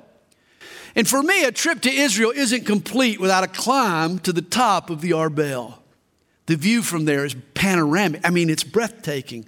And 0.96 1.08
for 1.08 1.24
me, 1.24 1.44
a 1.44 1.52
trip 1.52 1.82
to 1.82 1.92
Israel 1.92 2.32
isn't 2.32 2.66
complete 2.66 3.20
without 3.20 3.44
a 3.44 3.48
climb 3.48 4.20
to 4.20 4.32
the 4.32 4.42
top 4.42 4.90
of 4.90 5.02
the 5.02 5.12
Arbel. 5.12 5.80
The 6.46 6.56
view 6.56 6.84
from 6.84 7.06
there 7.06 7.26
is 7.26 7.36
panoramic. 7.56 8.22
I 8.24 8.30
mean, 8.30 8.50
it's 8.50 8.64
breathtaking. 8.64 9.46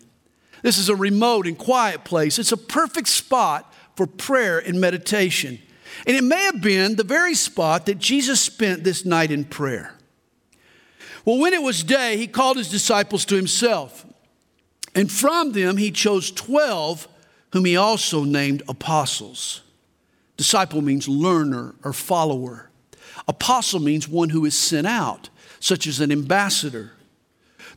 This 0.64 0.80
is 0.80 0.90
a 0.90 0.96
remote 0.96 1.46
and 1.46 1.58
quiet 1.58 2.06
place. 2.06 2.40
It's 2.40 2.52
a 2.52 2.58
perfect 2.58 3.08
spot 3.08 3.72
for 3.96 4.08
prayer 4.08 4.58
and 4.58 4.82
meditation. 4.82 5.60
And 6.08 6.18
it 6.18 6.24
may 6.24 6.44
have 6.46 6.62
been 6.62 6.96
the 6.96 7.04
very 7.04 7.36
spot 7.36 7.86
that 7.86 8.00
Jesus 8.00 8.42
spent 8.42 8.84
this 8.84 9.06
night 9.06 9.30
in 9.30 9.46
prayer. 9.46 9.96
Well, 11.26 11.40
when 11.40 11.54
it 11.54 11.62
was 11.62 11.84
day, 11.84 12.18
he 12.18 12.28
called 12.28 12.58
his 12.58 12.70
disciples 12.70 13.26
to 13.26 13.36
himself. 13.36 14.06
And 14.94 15.12
from 15.12 15.52
them, 15.52 15.78
he 15.78 15.92
chose 15.92 16.32
12, 16.32 17.08
whom 17.52 17.66
he 17.66 17.76
also 17.76 18.24
named 18.24 18.62
apostles. 18.70 19.62
Disciple 20.38 20.82
means 20.82 21.08
learner 21.08 21.76
or 21.84 21.94
follower. 21.94 22.70
Apostle 23.28 23.80
means 23.80 24.08
one 24.08 24.30
who 24.30 24.46
is 24.46 24.58
sent 24.58 24.86
out, 24.86 25.30
such 25.60 25.88
as 25.88 26.00
an 26.00 26.12
ambassador. 26.12 26.92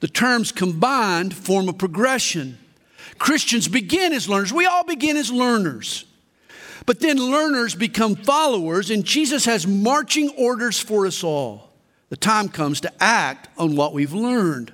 The 0.00 0.08
terms 0.08 0.52
combined 0.52 1.34
form 1.34 1.68
a 1.68 1.72
progression. 1.72 2.58
Christians 3.18 3.66
begin 3.66 4.12
as 4.12 4.28
learners. 4.28 4.52
We 4.52 4.66
all 4.66 4.84
begin 4.84 5.16
as 5.16 5.32
learners. 5.32 6.04
But 6.86 7.00
then 7.00 7.16
learners 7.16 7.74
become 7.74 8.14
followers, 8.14 8.90
and 8.90 9.04
Jesus 9.04 9.44
has 9.46 9.66
marching 9.66 10.30
orders 10.36 10.78
for 10.78 11.06
us 11.06 11.24
all. 11.24 11.67
The 12.08 12.16
time 12.16 12.48
comes 12.48 12.80
to 12.80 12.92
act 13.02 13.48
on 13.58 13.76
what 13.76 13.92
we've 13.92 14.14
learned. 14.14 14.72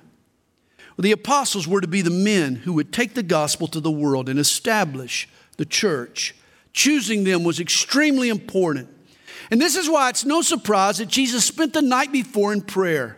Well, 0.96 1.02
the 1.02 1.12
apostles 1.12 1.66
were 1.66 1.80
to 1.80 1.88
be 1.88 2.02
the 2.02 2.10
men 2.10 2.56
who 2.56 2.72
would 2.74 2.92
take 2.92 3.14
the 3.14 3.22
gospel 3.22 3.66
to 3.68 3.80
the 3.80 3.90
world 3.90 4.28
and 4.28 4.38
establish 4.38 5.28
the 5.56 5.64
church 5.64 6.34
Choosing 6.74 7.22
them 7.22 7.44
was 7.44 7.60
extremely 7.60 8.28
important. 8.28 8.88
And 9.50 9.60
this 9.60 9.76
is 9.76 9.88
why 9.88 10.10
it's 10.10 10.24
no 10.24 10.42
surprise 10.42 10.98
that 10.98 11.06
Jesus 11.06 11.44
spent 11.44 11.72
the 11.72 11.80
night 11.80 12.12
before 12.12 12.52
in 12.52 12.60
prayer. 12.60 13.16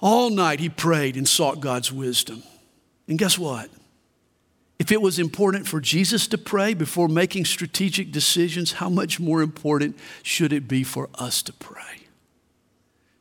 All 0.00 0.30
night 0.30 0.58
he 0.58 0.70
prayed 0.70 1.16
and 1.16 1.28
sought 1.28 1.60
God's 1.60 1.92
wisdom. 1.92 2.42
And 3.06 3.18
guess 3.18 3.38
what? 3.38 3.70
If 4.78 4.90
it 4.90 5.02
was 5.02 5.18
important 5.18 5.68
for 5.68 5.80
Jesus 5.80 6.26
to 6.28 6.38
pray 6.38 6.72
before 6.74 7.08
making 7.08 7.44
strategic 7.44 8.10
decisions, 8.10 8.72
how 8.72 8.88
much 8.88 9.20
more 9.20 9.42
important 9.42 9.96
should 10.22 10.52
it 10.52 10.66
be 10.66 10.82
for 10.82 11.10
us 11.14 11.42
to 11.42 11.52
pray? 11.52 12.01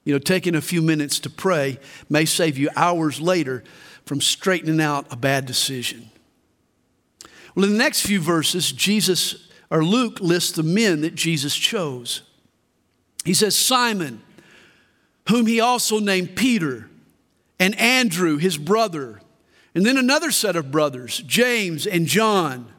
You 0.03 0.13
know, 0.13 0.19
taking 0.19 0.55
a 0.55 0.61
few 0.61 0.81
minutes 0.81 1.19
to 1.19 1.29
pray 1.29 1.79
may 2.09 2.25
save 2.25 2.57
you 2.57 2.69
hours 2.75 3.21
later 3.21 3.63
from 4.05 4.19
straightening 4.19 4.81
out 4.81 5.05
a 5.11 5.15
bad 5.15 5.45
decision. 5.45 6.09
Well, 7.53 7.65
in 7.65 7.73
the 7.73 7.77
next 7.77 8.05
few 8.05 8.19
verses, 8.19 8.71
Jesus 8.71 9.49
or 9.69 9.83
Luke 9.83 10.19
lists 10.19 10.51
the 10.51 10.63
men 10.63 11.01
that 11.01 11.15
Jesus 11.15 11.55
chose. 11.55 12.23
He 13.23 13.33
says, 13.33 13.55
Simon, 13.55 14.21
whom 15.29 15.45
he 15.45 15.59
also 15.59 15.99
named 15.99 16.35
Peter, 16.35 16.89
and 17.59 17.79
Andrew, 17.79 18.37
his 18.37 18.57
brother, 18.57 19.21
and 19.75 19.85
then 19.85 19.97
another 19.97 20.31
set 20.31 20.55
of 20.55 20.71
brothers, 20.71 21.19
James 21.19 21.85
and 21.85 22.07
John, 22.07 22.71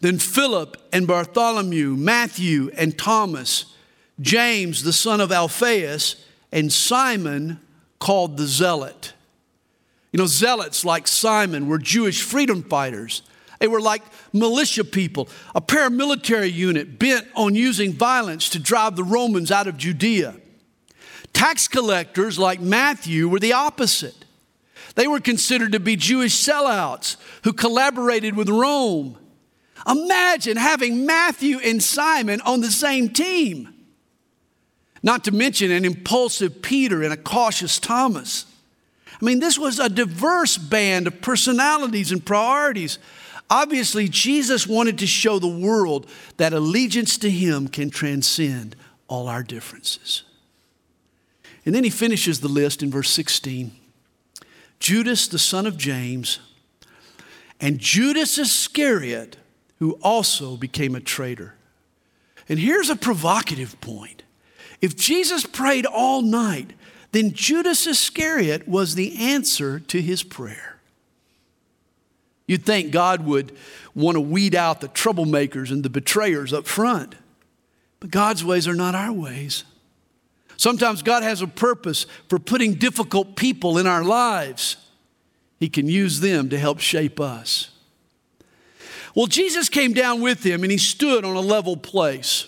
then 0.00 0.18
Philip 0.18 0.76
and 0.92 1.06
Bartholomew, 1.06 1.96
Matthew 1.96 2.70
and 2.76 2.96
Thomas, 2.96 3.74
James, 4.20 4.82
the 4.82 4.92
son 4.92 5.20
of 5.20 5.32
Alphaeus, 5.32 6.24
and 6.52 6.72
Simon, 6.72 7.60
called 7.98 8.36
the 8.36 8.46
Zealot. 8.46 9.12
You 10.12 10.18
know, 10.18 10.26
zealots 10.26 10.84
like 10.84 11.06
Simon 11.06 11.68
were 11.68 11.78
Jewish 11.78 12.22
freedom 12.22 12.62
fighters 12.62 13.22
they 13.58 13.68
were 13.68 13.80
like 13.80 14.02
militia 14.32 14.84
people, 14.84 15.28
a 15.54 15.60
paramilitary 15.60 16.52
unit 16.52 16.98
bent 16.98 17.26
on 17.34 17.54
using 17.54 17.92
violence 17.92 18.48
to 18.50 18.58
drive 18.58 18.96
the 18.96 19.04
Romans 19.04 19.50
out 19.50 19.66
of 19.66 19.76
Judea. 19.76 20.36
Tax 21.32 21.68
collectors 21.68 22.38
like 22.38 22.60
Matthew 22.60 23.28
were 23.28 23.40
the 23.40 23.52
opposite. 23.52 24.24
They 24.94 25.06
were 25.06 25.20
considered 25.20 25.72
to 25.72 25.80
be 25.80 25.96
Jewish 25.96 26.34
sellouts 26.34 27.16
who 27.44 27.52
collaborated 27.52 28.36
with 28.36 28.48
Rome. 28.48 29.18
Imagine 29.86 30.56
having 30.56 31.06
Matthew 31.06 31.58
and 31.58 31.82
Simon 31.82 32.40
on 32.42 32.60
the 32.60 32.70
same 32.70 33.08
team. 33.08 33.74
Not 35.02 35.24
to 35.24 35.30
mention 35.30 35.70
an 35.70 35.84
impulsive 35.84 36.62
Peter 36.62 37.02
and 37.02 37.12
a 37.12 37.16
cautious 37.16 37.78
Thomas. 37.78 38.46
I 39.20 39.24
mean, 39.24 39.40
this 39.40 39.58
was 39.58 39.78
a 39.78 39.88
diverse 39.88 40.58
band 40.58 41.06
of 41.06 41.20
personalities 41.20 42.12
and 42.12 42.24
priorities. 42.24 42.98
Obviously, 43.50 44.08
Jesus 44.08 44.66
wanted 44.66 44.98
to 44.98 45.06
show 45.06 45.38
the 45.38 45.48
world 45.48 46.06
that 46.36 46.52
allegiance 46.52 47.16
to 47.18 47.30
Him 47.30 47.68
can 47.68 47.90
transcend 47.90 48.76
all 49.08 49.26
our 49.26 49.42
differences. 49.42 50.22
And 51.64 51.74
then 51.74 51.84
he 51.84 51.90
finishes 51.90 52.40
the 52.40 52.48
list 52.48 52.82
in 52.82 52.90
verse 52.90 53.10
16 53.10 53.72
Judas, 54.78 55.26
the 55.26 55.38
son 55.38 55.66
of 55.66 55.76
James, 55.76 56.38
and 57.60 57.78
Judas 57.78 58.38
Iscariot, 58.38 59.36
who 59.78 59.92
also 60.02 60.56
became 60.56 60.94
a 60.94 61.00
traitor. 61.00 61.54
And 62.48 62.58
here's 62.58 62.88
a 62.88 62.96
provocative 62.96 63.80
point. 63.80 64.17
If 64.80 64.96
Jesus 64.96 65.44
prayed 65.44 65.86
all 65.86 66.22
night, 66.22 66.72
then 67.12 67.32
Judas 67.32 67.86
Iscariot 67.86 68.68
was 68.68 68.94
the 68.94 69.16
answer 69.18 69.80
to 69.80 70.00
his 70.00 70.22
prayer. 70.22 70.78
You'd 72.46 72.64
think 72.64 72.92
God 72.92 73.24
would 73.26 73.56
want 73.94 74.16
to 74.16 74.20
weed 74.20 74.54
out 74.54 74.80
the 74.80 74.88
troublemakers 74.88 75.70
and 75.70 75.82
the 75.82 75.90
betrayers 75.90 76.52
up 76.52 76.66
front. 76.66 77.14
But 78.00 78.10
God's 78.10 78.44
ways 78.44 78.66
are 78.66 78.74
not 78.74 78.94
our 78.94 79.12
ways. 79.12 79.64
Sometimes 80.56 81.02
God 81.02 81.22
has 81.22 81.42
a 81.42 81.46
purpose 81.46 82.06
for 82.28 82.38
putting 82.38 82.74
difficult 82.74 83.36
people 83.36 83.78
in 83.78 83.86
our 83.86 84.02
lives. 84.02 84.76
He 85.60 85.68
can 85.68 85.86
use 85.86 86.20
them 86.20 86.48
to 86.48 86.58
help 86.58 86.80
shape 86.80 87.20
us. 87.20 87.70
Well, 89.14 89.26
Jesus 89.26 89.68
came 89.68 89.92
down 89.92 90.20
with 90.20 90.44
him 90.44 90.62
and 90.62 90.72
he 90.72 90.78
stood 90.78 91.24
on 91.24 91.36
a 91.36 91.40
level 91.40 91.76
place. 91.76 92.47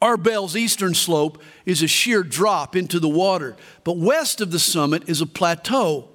Arbel's 0.00 0.56
eastern 0.56 0.94
slope 0.94 1.42
is 1.66 1.82
a 1.82 1.88
sheer 1.88 2.22
drop 2.22 2.76
into 2.76 3.00
the 3.00 3.08
water, 3.08 3.56
but 3.84 3.96
west 3.96 4.40
of 4.40 4.50
the 4.50 4.58
summit 4.58 5.08
is 5.08 5.20
a 5.20 5.26
plateau. 5.26 6.08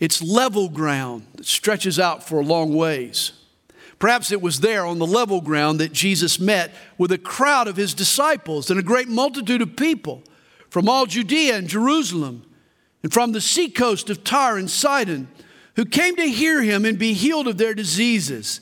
It's 0.00 0.22
level 0.22 0.68
ground 0.68 1.26
that 1.34 1.46
stretches 1.46 1.98
out 1.98 2.26
for 2.26 2.40
a 2.40 2.44
long 2.44 2.74
ways. 2.74 3.32
Perhaps 3.98 4.30
it 4.30 4.40
was 4.40 4.60
there 4.60 4.86
on 4.86 4.98
the 4.98 5.06
level 5.06 5.40
ground 5.40 5.80
that 5.80 5.92
Jesus 5.92 6.38
met 6.38 6.72
with 6.96 7.10
a 7.10 7.18
crowd 7.18 7.66
of 7.66 7.76
his 7.76 7.94
disciples 7.94 8.70
and 8.70 8.78
a 8.78 8.84
great 8.84 9.08
multitude 9.08 9.60
of 9.60 9.76
people 9.76 10.22
from 10.70 10.88
all 10.88 11.04
Judea 11.04 11.56
and 11.56 11.68
Jerusalem 11.68 12.44
and 13.02 13.12
from 13.12 13.32
the 13.32 13.40
seacoast 13.40 14.08
of 14.08 14.22
Tyre 14.22 14.56
and 14.56 14.70
Sidon 14.70 15.28
who 15.78 15.84
came 15.84 16.16
to 16.16 16.28
hear 16.28 16.60
him 16.60 16.84
and 16.84 16.98
be 16.98 17.12
healed 17.12 17.46
of 17.46 17.56
their 17.56 17.72
diseases, 17.72 18.60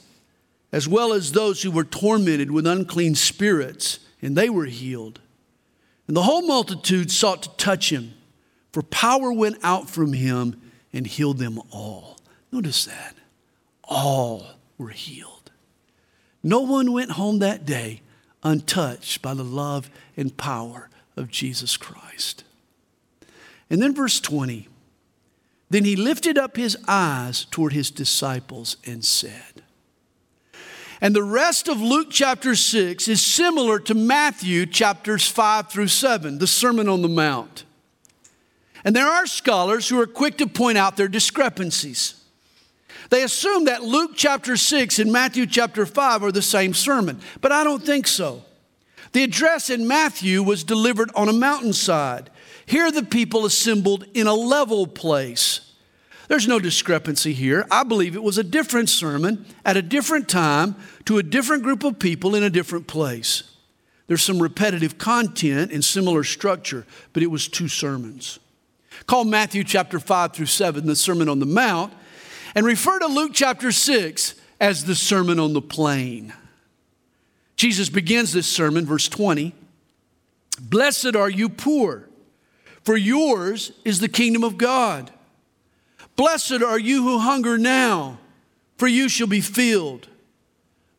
as 0.70 0.86
well 0.86 1.14
as 1.14 1.32
those 1.32 1.62
who 1.62 1.70
were 1.70 1.82
tormented 1.82 2.50
with 2.50 2.66
unclean 2.66 3.14
spirits, 3.14 4.00
and 4.22 4.36
they 4.36 4.48
were 4.48 4.66
healed. 4.66 5.20
And 6.06 6.16
the 6.16 6.22
whole 6.22 6.42
multitude 6.42 7.10
sought 7.10 7.42
to 7.42 7.56
touch 7.56 7.90
him, 7.90 8.14
for 8.72 8.82
power 8.82 9.32
went 9.32 9.58
out 9.62 9.90
from 9.90 10.12
him 10.12 10.60
and 10.92 11.06
healed 11.06 11.38
them 11.38 11.60
all. 11.70 12.18
Notice 12.52 12.84
that. 12.84 13.16
All 13.84 14.46
were 14.78 14.90
healed. 14.90 15.50
No 16.42 16.60
one 16.60 16.92
went 16.92 17.12
home 17.12 17.40
that 17.40 17.64
day 17.64 18.02
untouched 18.42 19.20
by 19.20 19.34
the 19.34 19.44
love 19.44 19.90
and 20.16 20.36
power 20.36 20.88
of 21.16 21.30
Jesus 21.30 21.76
Christ. 21.76 22.44
And 23.68 23.82
then 23.82 23.94
verse 23.94 24.20
20 24.20 24.68
Then 25.70 25.84
he 25.84 25.96
lifted 25.96 26.38
up 26.38 26.56
his 26.56 26.76
eyes 26.86 27.46
toward 27.46 27.72
his 27.72 27.90
disciples 27.90 28.76
and 28.84 29.04
said, 29.04 29.62
and 31.00 31.14
the 31.14 31.22
rest 31.22 31.68
of 31.68 31.80
Luke 31.80 32.08
chapter 32.10 32.54
6 32.54 33.08
is 33.08 33.20
similar 33.20 33.78
to 33.80 33.94
Matthew 33.94 34.66
chapters 34.66 35.28
5 35.28 35.70
through 35.70 35.88
7, 35.88 36.38
the 36.38 36.46
Sermon 36.46 36.88
on 36.88 37.02
the 37.02 37.08
Mount. 37.08 37.64
And 38.84 38.94
there 38.94 39.08
are 39.08 39.26
scholars 39.26 39.88
who 39.88 40.00
are 40.00 40.06
quick 40.06 40.38
to 40.38 40.46
point 40.46 40.78
out 40.78 40.96
their 40.96 41.08
discrepancies. 41.08 42.22
They 43.10 43.22
assume 43.22 43.64
that 43.66 43.82
Luke 43.82 44.12
chapter 44.14 44.56
6 44.56 44.98
and 44.98 45.12
Matthew 45.12 45.46
chapter 45.46 45.86
5 45.86 46.24
are 46.24 46.32
the 46.32 46.42
same 46.42 46.72
sermon, 46.72 47.20
but 47.40 47.52
I 47.52 47.62
don't 47.64 47.84
think 47.84 48.06
so. 48.06 48.44
The 49.12 49.22
address 49.22 49.70
in 49.70 49.86
Matthew 49.86 50.42
was 50.42 50.64
delivered 50.64 51.10
on 51.14 51.28
a 51.28 51.32
mountainside. 51.32 52.30
Here, 52.64 52.90
the 52.90 53.02
people 53.02 53.44
assembled 53.44 54.06
in 54.14 54.26
a 54.26 54.34
level 54.34 54.86
place. 54.86 55.65
There's 56.28 56.48
no 56.48 56.58
discrepancy 56.58 57.32
here. 57.32 57.66
I 57.70 57.84
believe 57.84 58.16
it 58.16 58.22
was 58.22 58.38
a 58.38 58.44
different 58.44 58.88
sermon 58.88 59.46
at 59.64 59.76
a 59.76 59.82
different 59.82 60.28
time 60.28 60.76
to 61.04 61.18
a 61.18 61.22
different 61.22 61.62
group 61.62 61.84
of 61.84 61.98
people 61.98 62.34
in 62.34 62.42
a 62.42 62.50
different 62.50 62.86
place. 62.86 63.44
There's 64.08 64.22
some 64.22 64.40
repetitive 64.40 64.98
content 64.98 65.72
and 65.72 65.84
similar 65.84 66.24
structure, 66.24 66.86
but 67.12 67.22
it 67.22 67.30
was 67.30 67.48
two 67.48 67.68
sermons. 67.68 68.38
Call 69.06 69.24
Matthew 69.24 69.62
chapter 69.62 70.00
5 70.00 70.32
through 70.32 70.46
7 70.46 70.86
the 70.86 70.96
Sermon 70.96 71.28
on 71.28 71.38
the 71.38 71.46
Mount 71.46 71.92
and 72.54 72.64
refer 72.64 72.98
to 72.98 73.06
Luke 73.06 73.32
chapter 73.34 73.70
6 73.70 74.34
as 74.60 74.84
the 74.84 74.94
Sermon 74.94 75.38
on 75.38 75.52
the 75.52 75.62
Plain. 75.62 76.32
Jesus 77.56 77.88
begins 77.88 78.32
this 78.32 78.46
sermon, 78.46 78.84
verse 78.84 79.08
20 79.08 79.54
Blessed 80.60 81.14
are 81.14 81.28
you 81.28 81.48
poor, 81.48 82.08
for 82.82 82.96
yours 82.96 83.72
is 83.84 84.00
the 84.00 84.08
kingdom 84.08 84.42
of 84.42 84.56
God. 84.56 85.10
Blessed 86.16 86.62
are 86.62 86.78
you 86.78 87.02
who 87.02 87.18
hunger 87.18 87.58
now, 87.58 88.18
for 88.78 88.88
you 88.88 89.08
shall 89.08 89.26
be 89.26 89.40
filled. 89.40 90.08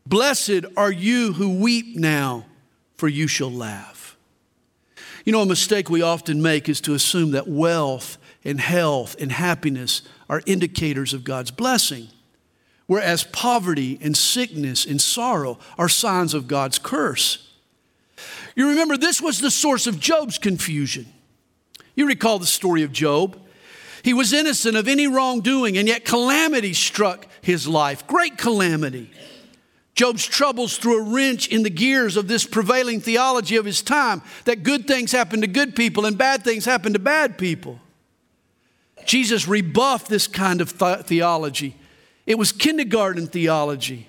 Blessed 0.05 0.65
are 0.77 0.91
you 0.91 1.33
who 1.33 1.59
weep 1.59 1.95
now, 1.95 2.45
for 2.95 3.07
you 3.07 3.27
shall 3.27 3.51
laugh. 3.51 4.15
You 5.25 5.33
know, 5.33 5.41
a 5.41 5.45
mistake 5.45 5.89
we 5.89 6.01
often 6.01 6.41
make 6.41 6.69
is 6.69 6.79
to 6.81 6.93
assume 6.93 7.31
that 7.31 7.47
wealth 7.47 8.17
and 8.45 8.61
health 8.61 9.15
and 9.19 9.31
happiness 9.31 10.01
are 10.29 10.41
indicators 10.45 11.13
of 11.13 11.23
God's 11.25 11.51
blessing, 11.51 12.07
whereas 12.85 13.23
poverty 13.23 13.99
and 14.01 14.15
sickness 14.15 14.85
and 14.85 15.01
sorrow 15.01 15.59
are 15.77 15.89
signs 15.89 16.33
of 16.33 16.47
God's 16.47 16.79
curse. 16.79 17.51
You 18.55 18.69
remember, 18.69 18.97
this 18.97 19.21
was 19.21 19.39
the 19.39 19.51
source 19.51 19.87
of 19.87 19.99
Job's 19.99 20.37
confusion. 20.37 21.07
You 21.95 22.07
recall 22.07 22.39
the 22.39 22.45
story 22.45 22.83
of 22.83 22.91
Job. 22.91 23.39
He 24.07 24.13
was 24.13 24.31
innocent 24.31 24.77
of 24.77 24.87
any 24.87 25.05
wrongdoing, 25.05 25.77
and 25.77 25.85
yet 25.85 26.05
calamity 26.05 26.71
struck 26.71 27.27
his 27.41 27.67
life 27.67 28.07
great 28.07 28.37
calamity. 28.37 29.11
Job's 29.95 30.25
troubles 30.25 30.77
threw 30.77 30.99
a 30.99 31.13
wrench 31.13 31.49
in 31.49 31.63
the 31.63 31.69
gears 31.69 32.15
of 32.15 32.29
this 32.29 32.45
prevailing 32.45 33.01
theology 33.01 33.57
of 33.57 33.65
his 33.65 33.81
time 33.81 34.21
that 34.45 34.63
good 34.63 34.87
things 34.87 35.11
happen 35.11 35.41
to 35.41 35.47
good 35.47 35.75
people 35.75 36.05
and 36.05 36.17
bad 36.17 36.45
things 36.45 36.63
happen 36.63 36.93
to 36.93 36.99
bad 36.99 37.37
people. 37.37 37.81
Jesus 39.05 39.45
rebuffed 39.45 40.07
this 40.07 40.25
kind 40.25 40.61
of 40.61 40.79
th- 40.79 40.99
theology. 40.99 41.75
It 42.25 42.37
was 42.37 42.53
kindergarten 42.53 43.27
theology. 43.27 44.07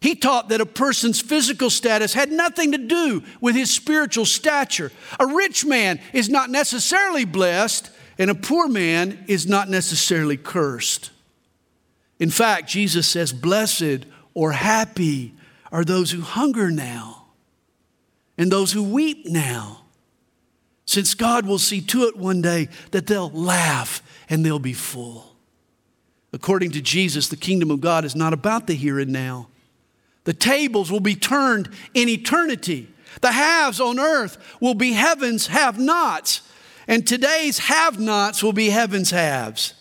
He 0.00 0.16
taught 0.16 0.48
that 0.48 0.60
a 0.60 0.66
person's 0.66 1.20
physical 1.20 1.70
status 1.70 2.14
had 2.14 2.32
nothing 2.32 2.72
to 2.72 2.78
do 2.78 3.22
with 3.40 3.54
his 3.54 3.70
spiritual 3.70 4.24
stature. 4.24 4.90
A 5.20 5.26
rich 5.26 5.64
man 5.64 6.00
is 6.12 6.28
not 6.28 6.50
necessarily 6.50 7.24
blessed, 7.24 7.92
and 8.18 8.30
a 8.30 8.34
poor 8.34 8.68
man 8.68 9.24
is 9.28 9.46
not 9.46 9.68
necessarily 9.68 10.36
cursed. 10.36 11.10
In 12.18 12.30
fact, 12.30 12.68
Jesus 12.68 13.06
says, 13.06 13.32
Blessed 13.32 14.06
or 14.34 14.52
happy 14.52 15.34
are 15.70 15.84
those 15.84 16.10
who 16.10 16.22
hunger 16.22 16.70
now 16.70 17.26
and 18.38 18.50
those 18.50 18.72
who 18.72 18.82
weep 18.82 19.26
now, 19.26 19.82
since 20.84 21.14
God 21.14 21.46
will 21.46 21.58
see 21.58 21.80
to 21.82 22.04
it 22.04 22.16
one 22.16 22.42
day 22.42 22.68
that 22.92 23.06
they'll 23.06 23.30
laugh 23.30 24.02
and 24.28 24.44
they'll 24.44 24.58
be 24.58 24.72
full. 24.72 25.36
According 26.32 26.72
to 26.72 26.82
Jesus, 26.82 27.28
the 27.28 27.36
kingdom 27.36 27.70
of 27.70 27.80
God 27.80 28.04
is 28.04 28.14
not 28.14 28.32
about 28.32 28.66
the 28.66 28.74
here 28.74 28.98
and 28.98 29.12
now. 29.12 29.48
The 30.24 30.34
tables 30.34 30.90
will 30.90 31.00
be 31.00 31.14
turned 31.14 31.70
in 31.94 32.08
eternity. 32.08 32.88
The 33.20 33.32
haves 33.32 33.80
on 33.80 33.98
earth 33.98 34.36
will 34.60 34.74
be 34.74 34.92
heaven's 34.92 35.46
have 35.46 35.78
nots, 35.78 36.40
and 36.88 37.06
today's 37.06 37.58
have 37.58 37.98
nots 37.98 38.42
will 38.42 38.52
be 38.52 38.70
heaven's 38.70 39.10
haves. 39.10 39.74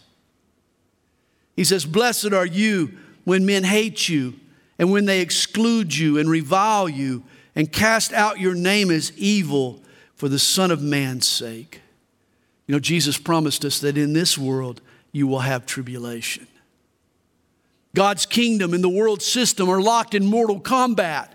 He 1.56 1.64
says, 1.64 1.86
Blessed 1.86 2.34
are 2.34 2.46
you 2.46 2.98
when 3.24 3.46
men 3.46 3.64
hate 3.64 4.10
you, 4.10 4.36
and 4.78 4.92
when 4.92 5.06
they 5.06 5.22
exclude 5.22 5.96
you 5.96 6.18
and 6.18 6.30
revile 6.30 6.90
you, 6.90 7.24
and 7.56 7.72
cast 7.72 8.12
out 8.12 8.40
your 8.40 8.54
name 8.54 8.92
as 8.92 9.18
evil 9.18 9.82
for 10.16 10.28
the 10.28 10.40
Son 10.40 10.72
of 10.72 10.82
Man's 10.82 11.28
sake. 11.28 11.82
You 12.68 12.74
know, 12.74 12.80
Jesus 12.80 13.18
promised 13.18 13.64
us 13.64 13.80
that 13.80 13.98
in 13.98 14.14
this 14.14 14.38
world 14.38 14.82
you 15.12 15.28
will 15.28 15.40
have 15.40 15.66
tribulation. 15.66 16.48
God's 17.96 18.26
kingdom 18.26 18.74
and 18.74 18.84
the 18.84 18.90
world 18.90 19.22
system 19.22 19.70
are 19.70 19.82
locked 19.82 20.14
in 20.14 20.26
mortal 20.26 20.60
combat. 20.60 21.35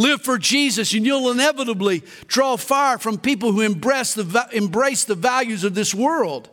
Live 0.00 0.22
for 0.22 0.38
Jesus, 0.38 0.94
and 0.94 1.04
you'll 1.04 1.30
inevitably 1.30 2.02
draw 2.26 2.56
fire 2.56 2.96
from 2.96 3.18
people 3.18 3.52
who 3.52 3.60
embrace 3.60 4.14
the, 4.14 4.48
embrace 4.50 5.04
the 5.04 5.14
values 5.14 5.62
of 5.62 5.74
this 5.74 5.94
world. 5.94 6.48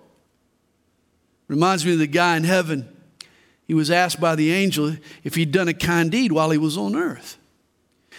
Reminds 1.47 1.85
me 1.85 1.93
of 1.93 1.99
the 1.99 2.07
guy 2.07 2.35
in 2.35 2.43
heaven. 2.43 2.89
He 3.65 3.73
was 3.73 3.89
asked 3.89 4.19
by 4.19 4.35
the 4.35 4.51
angel 4.51 4.97
if 5.23 5.35
he'd 5.35 5.53
done 5.53 5.69
a 5.69 5.73
kind 5.73 6.11
deed 6.11 6.33
while 6.33 6.49
he 6.49 6.57
was 6.57 6.77
on 6.77 6.93
earth. 6.93 7.37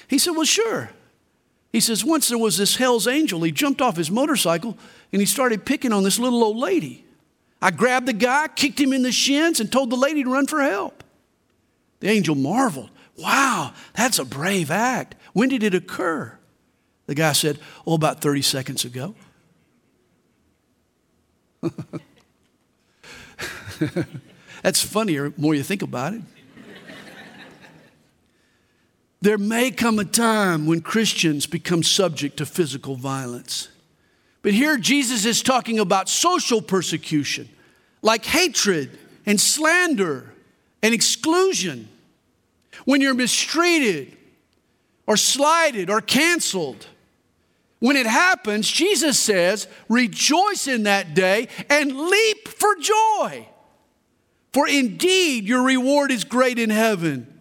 He 0.08 0.16
said, 0.16 0.30
Well, 0.30 0.46
sure. 0.46 0.92
He 1.72 1.80
says, 1.80 2.06
Once 2.06 2.28
there 2.28 2.38
was 2.38 2.56
this 2.56 2.76
hell's 2.76 3.06
angel. 3.06 3.42
He 3.42 3.52
jumped 3.52 3.82
off 3.82 3.98
his 3.98 4.10
motorcycle 4.10 4.78
and 5.12 5.20
he 5.20 5.26
started 5.26 5.66
picking 5.66 5.92
on 5.92 6.04
this 6.04 6.18
little 6.18 6.42
old 6.42 6.56
lady. 6.56 7.04
I 7.60 7.70
grabbed 7.70 8.06
the 8.06 8.14
guy, 8.14 8.48
kicked 8.48 8.80
him 8.80 8.94
in 8.94 9.02
the 9.02 9.12
shins, 9.12 9.60
and 9.60 9.70
told 9.70 9.90
the 9.90 9.96
lady 9.96 10.24
to 10.24 10.32
run 10.32 10.46
for 10.46 10.62
help. 10.62 11.04
The 12.00 12.08
angel 12.08 12.34
marveled. 12.34 12.88
Wow, 13.18 13.72
that's 13.94 14.20
a 14.20 14.24
brave 14.24 14.70
act. 14.70 15.16
When 15.38 15.48
did 15.48 15.62
it 15.62 15.72
occur? 15.72 16.36
The 17.06 17.14
guy 17.14 17.30
said, 17.30 17.60
Oh, 17.86 17.94
about 17.94 18.20
30 18.20 18.42
seconds 18.42 18.84
ago. 18.84 19.14
That's 24.62 24.82
funnier 24.82 25.28
the 25.28 25.40
more 25.40 25.54
you 25.54 25.62
think 25.62 25.82
about 25.82 26.14
it. 26.14 26.22
there 29.20 29.38
may 29.38 29.70
come 29.70 30.00
a 30.00 30.04
time 30.04 30.66
when 30.66 30.80
Christians 30.80 31.46
become 31.46 31.84
subject 31.84 32.38
to 32.38 32.46
physical 32.46 32.96
violence. 32.96 33.68
But 34.42 34.54
here 34.54 34.76
Jesus 34.76 35.24
is 35.24 35.40
talking 35.40 35.78
about 35.78 36.08
social 36.08 36.60
persecution, 36.60 37.48
like 38.02 38.24
hatred 38.24 38.98
and 39.24 39.40
slander 39.40 40.34
and 40.82 40.92
exclusion. 40.92 41.88
When 42.86 43.00
you're 43.00 43.14
mistreated 43.14 44.17
or 45.08 45.16
slighted 45.16 45.88
or 45.88 46.02
canceled. 46.02 46.86
When 47.78 47.96
it 47.96 48.06
happens, 48.06 48.70
Jesus 48.70 49.18
says, 49.18 49.66
rejoice 49.88 50.68
in 50.68 50.82
that 50.82 51.14
day 51.14 51.48
and 51.70 51.96
leap 51.96 52.46
for 52.46 52.76
joy. 52.76 53.48
For 54.52 54.68
indeed 54.68 55.44
your 55.44 55.62
reward 55.62 56.10
is 56.10 56.24
great 56.24 56.58
in 56.58 56.68
heaven. 56.68 57.40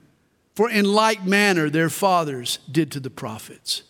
For 0.56 0.69
in 0.69 0.86
like 0.86 1.25
manner 1.25 1.69
their 1.69 1.89
fathers 1.89 2.60
did 2.71 2.89
to 2.93 3.01
the 3.01 3.10
prophets. 3.10 3.84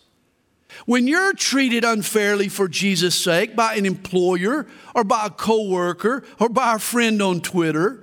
When 0.84 1.06
you're 1.06 1.32
treated 1.32 1.84
unfairly 1.84 2.48
for 2.48 2.66
Jesus' 2.66 3.14
sake 3.14 3.54
by 3.54 3.76
an 3.76 3.86
employer 3.86 4.66
or 4.94 5.04
by 5.04 5.26
a 5.26 5.30
coworker 5.30 6.24
or 6.40 6.48
by 6.48 6.74
a 6.74 6.78
friend 6.80 7.22
on 7.22 7.42
Twitter, 7.42 8.02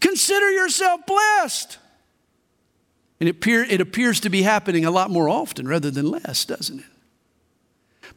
consider 0.00 0.50
yourself 0.52 1.00
blessed. 1.06 1.78
And 3.20 3.28
it, 3.28 3.36
appear, 3.36 3.62
it 3.64 3.80
appears 3.80 4.20
to 4.20 4.30
be 4.30 4.42
happening 4.42 4.84
a 4.84 4.90
lot 4.90 5.10
more 5.10 5.28
often 5.28 5.66
rather 5.66 5.90
than 5.90 6.10
less, 6.10 6.44
doesn't 6.44 6.80
it? 6.80 6.86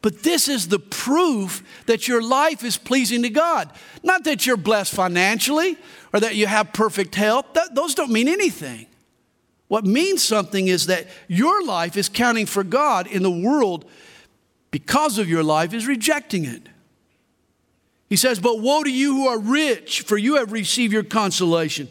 But 0.00 0.22
this 0.22 0.48
is 0.48 0.68
the 0.68 0.78
proof 0.78 1.62
that 1.86 2.08
your 2.08 2.22
life 2.22 2.64
is 2.64 2.76
pleasing 2.76 3.22
to 3.22 3.30
God. 3.30 3.70
Not 4.02 4.24
that 4.24 4.46
you're 4.46 4.56
blessed 4.56 4.94
financially 4.94 5.76
or 6.12 6.20
that 6.20 6.34
you 6.34 6.46
have 6.46 6.72
perfect 6.72 7.14
health, 7.14 7.46
that, 7.54 7.74
those 7.74 7.94
don't 7.94 8.10
mean 8.10 8.28
anything. 8.28 8.86
What 9.68 9.84
means 9.84 10.22
something 10.22 10.68
is 10.68 10.86
that 10.86 11.06
your 11.28 11.64
life 11.64 11.96
is 11.96 12.08
counting 12.08 12.46
for 12.46 12.62
God 12.64 13.06
in 13.06 13.22
the 13.22 13.30
world 13.30 13.88
because 14.70 15.18
of 15.18 15.28
your 15.28 15.42
life 15.42 15.72
is 15.72 15.86
rejecting 15.86 16.44
it. 16.44 16.68
He 18.08 18.16
says, 18.16 18.38
But 18.40 18.60
woe 18.60 18.82
to 18.82 18.92
you 18.92 19.14
who 19.14 19.28
are 19.28 19.38
rich, 19.38 20.02
for 20.02 20.18
you 20.18 20.36
have 20.36 20.52
received 20.52 20.92
your 20.92 21.02
consolation. 21.02 21.88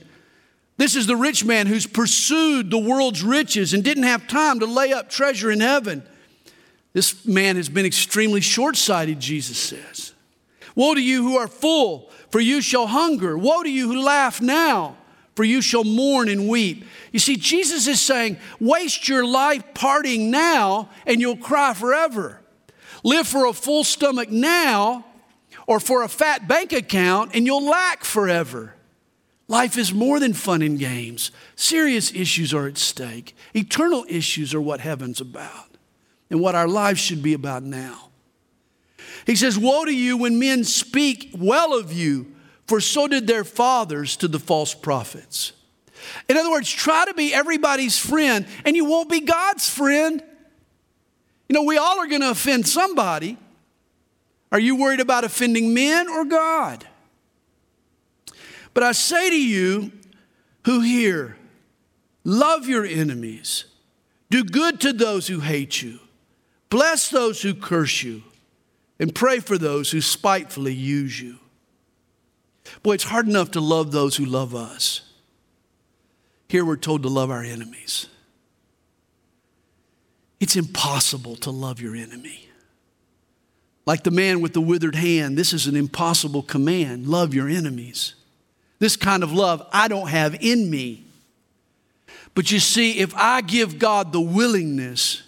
This 0.82 0.96
is 0.96 1.06
the 1.06 1.16
rich 1.16 1.46
man 1.46 1.68
who's 1.68 1.86
pursued 1.86 2.72
the 2.72 2.80
world's 2.80 3.22
riches 3.22 3.76
and 3.76 3.84
didn't 3.84 4.02
have 4.02 4.28
time 4.28 4.62
to 4.62 4.66
lay 4.66 4.92
up 4.92 5.12
treasure 5.12 5.52
in 5.52 5.60
heaven. 5.60 6.02
This 6.94 7.24
man 7.24 7.56
has 7.58 7.70
been 7.70 7.86
extremely 7.86 8.42
short 8.42 8.76
sighted, 8.76 9.20
Jesus 9.20 9.60
says. 9.60 10.16
Woe 10.74 10.96
to 10.96 11.00
you 11.00 11.22
who 11.22 11.38
are 11.38 11.48
full, 11.48 12.10
for 12.32 12.40
you 12.40 12.64
shall 12.64 12.88
hunger. 12.88 13.38
Woe 13.38 13.62
to 13.62 13.70
you 13.70 13.94
who 13.94 14.02
laugh 14.02 14.42
now, 14.42 14.98
for 15.36 15.44
you 15.44 15.62
shall 15.62 15.84
mourn 15.84 16.28
and 16.28 16.50
weep. 16.50 16.84
You 17.12 17.20
see, 17.20 17.36
Jesus 17.36 17.86
is 17.86 18.02
saying, 18.02 18.38
waste 18.60 19.08
your 19.08 19.24
life 19.24 19.64
partying 19.76 20.32
now, 20.32 20.90
and 21.06 21.22
you'll 21.22 21.38
cry 21.38 21.76
forever. 21.76 22.42
Live 23.04 23.28
for 23.28 23.46
a 23.46 23.54
full 23.54 23.84
stomach 23.84 24.32
now, 24.32 25.06
or 25.68 25.80
for 25.80 26.02
a 26.02 26.10
fat 26.10 26.48
bank 26.48 26.74
account, 26.74 27.36
and 27.36 27.46
you'll 27.46 27.68
lack 27.70 28.04
forever. 28.04 28.74
Life 29.52 29.78
is 29.78 29.94
more 29.94 30.18
than 30.18 30.32
fun 30.32 30.62
and 30.62 30.80
games. 30.80 31.30
Serious 31.58 32.14
issues 32.14 32.54
are 32.54 32.68
at 32.68 32.78
stake. 32.78 33.36
Eternal 33.54 34.06
issues 34.08 34.54
are 34.54 34.62
what 34.62 34.80
heaven's 34.80 35.20
about 35.20 35.68
and 36.30 36.40
what 36.40 36.56
our 36.56 36.70
lives 36.70 37.02
should 37.02 37.22
be 37.22 37.34
about 37.34 37.62
now. 37.62 38.12
He 39.26 39.36
says, 39.36 39.60
Woe 39.60 39.84
to 39.84 39.94
you 39.94 40.16
when 40.16 40.40
men 40.40 40.64
speak 40.64 41.32
well 41.38 41.78
of 41.78 41.92
you, 41.92 42.34
for 42.66 42.80
so 42.80 43.10
did 43.10 43.28
their 43.28 43.44
fathers 43.44 44.16
to 44.18 44.30
the 44.30 44.40
false 44.40 44.74
prophets. 44.74 45.52
In 46.30 46.38
other 46.38 46.50
words, 46.50 46.72
try 46.72 47.04
to 47.04 47.14
be 47.14 47.34
everybody's 47.34 48.00
friend, 48.00 48.48
and 48.64 48.74
you 48.78 48.86
won't 48.86 49.10
be 49.10 49.20
God's 49.20 49.70
friend. 49.70 50.24
You 51.50 51.56
know, 51.56 51.64
we 51.64 51.78
all 51.78 52.00
are 52.00 52.08
going 52.08 52.22
to 52.22 52.32
offend 52.32 52.70
somebody. 52.70 53.38
Are 54.50 54.60
you 54.62 54.78
worried 54.78 55.02
about 55.02 55.26
offending 55.26 55.74
men 55.74 56.08
or 56.08 56.24
God? 56.24 56.88
But 58.74 58.84
I 58.84 58.92
say 58.94 59.30
to 59.30 59.42
you 59.42 59.92
who 60.66 60.82
hear, 60.82 61.38
love 62.24 62.68
your 62.68 62.86
enemies, 62.86 63.66
do 64.30 64.44
good 64.44 64.80
to 64.82 64.94
those 64.94 65.28
who 65.28 65.40
hate 65.40 65.82
you, 65.82 66.00
bless 66.70 67.10
those 67.10 67.42
who 67.42 67.54
curse 67.54 68.04
you, 68.04 68.24
and 69.00 69.14
pray 69.14 69.40
for 69.40 69.58
those 69.58 69.92
who 69.92 70.00
spitefully 70.00 70.74
use 70.74 71.20
you. 71.20 71.38
Boy, 72.84 72.94
it's 72.94 73.04
hard 73.04 73.28
enough 73.28 73.52
to 73.52 73.60
love 73.60 73.92
those 73.92 74.16
who 74.16 74.26
love 74.26 74.56
us. 74.56 75.02
Here 76.48 76.64
we're 76.64 76.78
told 76.78 77.04
to 77.04 77.10
love 77.10 77.32
our 77.32 77.44
enemies. 77.44 78.08
It's 80.40 80.56
impossible 80.56 81.36
to 81.38 81.52
love 81.52 81.80
your 81.82 81.96
enemy. 81.96 82.50
Like 83.86 84.04
the 84.04 84.12
man 84.12 84.42
with 84.42 84.54
the 84.54 84.62
withered 84.62 84.96
hand, 84.96 85.38
this 85.38 85.54
is 85.54 85.68
an 85.68 85.76
impossible 85.76 86.44
command 86.44 87.08
love 87.08 87.34
your 87.34 87.48
enemies. 87.48 88.16
This 88.82 88.96
kind 88.96 89.22
of 89.22 89.32
love 89.32 89.64
I 89.72 89.88
don't 89.88 90.08
have 90.08 90.36
in 90.42 90.68
me. 90.68 91.06
But 92.34 92.52
you 92.52 92.60
see, 92.60 92.98
if 92.98 93.14
I 93.16 93.42
give 93.42 93.78
God 93.78 94.12
the 94.12 94.20
willingness, 94.20 95.22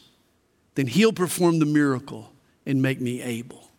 then 0.73 0.87
He'll 0.87 1.13
perform 1.13 1.59
the 1.59 1.67
miracle 1.67 2.33
and 2.65 2.81
make 2.81 2.99
me 2.99 3.21
able. 3.21 3.69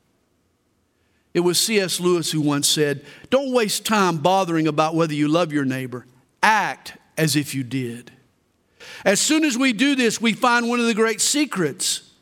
It 1.35 1.41
was 1.41 1.59
C.S. 1.59 1.99
Lewis 1.99 2.31
who 2.31 2.41
once 2.41 2.69
said, 2.69 3.05
Don't 3.31 3.53
waste 3.53 3.85
time 3.85 4.19
bothering 4.19 4.69
about 4.69 4.95
whether 4.95 5.13
you 5.13 5.27
love 5.27 5.53
your 5.53 5.65
neighbor. 5.65 6.07
Act 6.41 6.97
as 7.19 7.35
if 7.35 7.53
you 7.53 7.65
did. 7.65 8.13
As 9.05 9.21
soon 9.21 9.45
as 9.45 9.59
we 9.59 9.73
do 9.73 9.97
this, 9.97 10.21
we 10.21 10.35
find 10.35 10.69
one 10.69 10.79
of 10.79 10.87
the 10.87 10.95
great 10.95 11.21
secrets. 11.21 12.13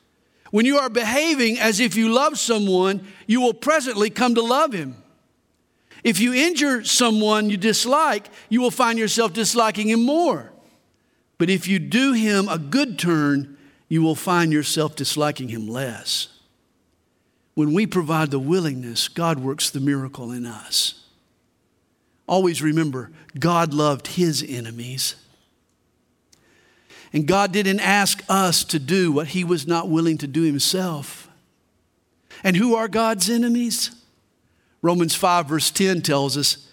When 0.53 0.65
you 0.65 0.79
are 0.79 0.89
behaving 0.89 1.59
as 1.59 1.81
if 1.81 1.97
you 1.97 2.09
love 2.09 2.39
someone, 2.39 3.07
you 3.27 3.43
will 3.43 3.53
presently 3.53 4.09
come 4.09 4.37
to 4.37 4.43
love 4.43 4.73
him. 4.73 5.02
If 6.05 6.21
you 6.21 6.35
injure 6.35 6.85
someone 6.85 7.51
you 7.51 7.57
dislike, 7.57 8.29
you 8.49 8.61
will 8.61 8.71
find 8.71 8.99
yourself 8.99 9.33
disliking 9.33 9.89
him 9.89 10.05
more. 10.05 10.53
But 11.39 11.51
if 11.51 11.67
you 11.69 11.79
do 11.79 12.13
him 12.13 12.49
a 12.49 12.59
good 12.59 12.99
turn, 12.99 13.57
you 13.89 14.03
will 14.03 14.15
find 14.15 14.53
yourself 14.53 14.97
disliking 14.97 15.49
him 15.49 15.69
less. 15.69 16.29
When 17.55 17.73
we 17.73 17.87
provide 17.87 18.31
the 18.31 18.39
willingness, 18.39 19.09
God 19.09 19.39
works 19.39 19.71
the 19.71 19.81
miracle 19.81 20.33
in 20.33 20.47
us. 20.47 21.05
Always 22.27 22.63
remember, 22.63 23.11
God 23.39 23.75
loved 23.75 24.07
his 24.09 24.45
enemies. 24.47 25.17
And 27.13 27.27
God 27.27 27.53
didn't 27.53 27.81
ask 27.81 28.23
us 28.29 28.65
to 28.65 28.79
do 28.79 29.13
what 29.13 29.29
he 29.29 29.45
was 29.45 29.67
not 29.67 29.89
willing 29.89 30.17
to 30.19 30.27
do 30.27 30.43
himself. 30.43 31.29
And 32.43 32.57
who 32.57 32.75
are 32.75 32.89
God's 32.89 33.29
enemies? 33.29 33.91
Romans 34.83 35.15
5, 35.15 35.47
verse 35.47 35.71
10 35.71 36.03
tells 36.03 36.37
us 36.37 36.69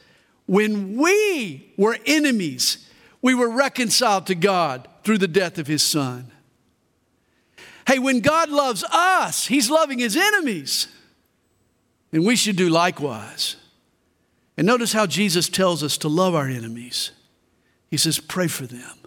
when 0.48 0.98
we 0.98 1.72
were 1.78 1.98
enemies, 2.06 2.90
we 3.22 3.36
were 3.36 3.50
reconciled 3.50 4.26
to 4.28 4.36
God 4.36 4.88
through 5.04 5.20
the 5.20 5.28
death 5.28 5.60
of 5.60 5.68
his 5.68 5.84
son. 5.84 6.32
Hey, 7.88 8.00
when 8.00 8.20
God 8.20 8.50
loves 8.50 8.84
us, 8.84 9.48
he's 9.48 9.70
loving 9.70 10.00
his 10.00 10.16
enemies. 10.16 10.88
And 12.12 12.26
we 12.26 12.36
should 12.36 12.56
do 12.56 12.70
likewise. 12.70 13.56
And 14.58 14.66
notice 14.66 14.94
how 14.94 15.06
Jesus 15.06 15.48
tells 15.48 15.84
us 15.84 15.98
to 16.00 16.08
love 16.08 16.36
our 16.36 16.48
enemies. 16.48 17.12
He 17.90 17.98
says, 17.98 18.20
pray 18.20 18.48
for 18.48 18.66
them. 18.66 18.98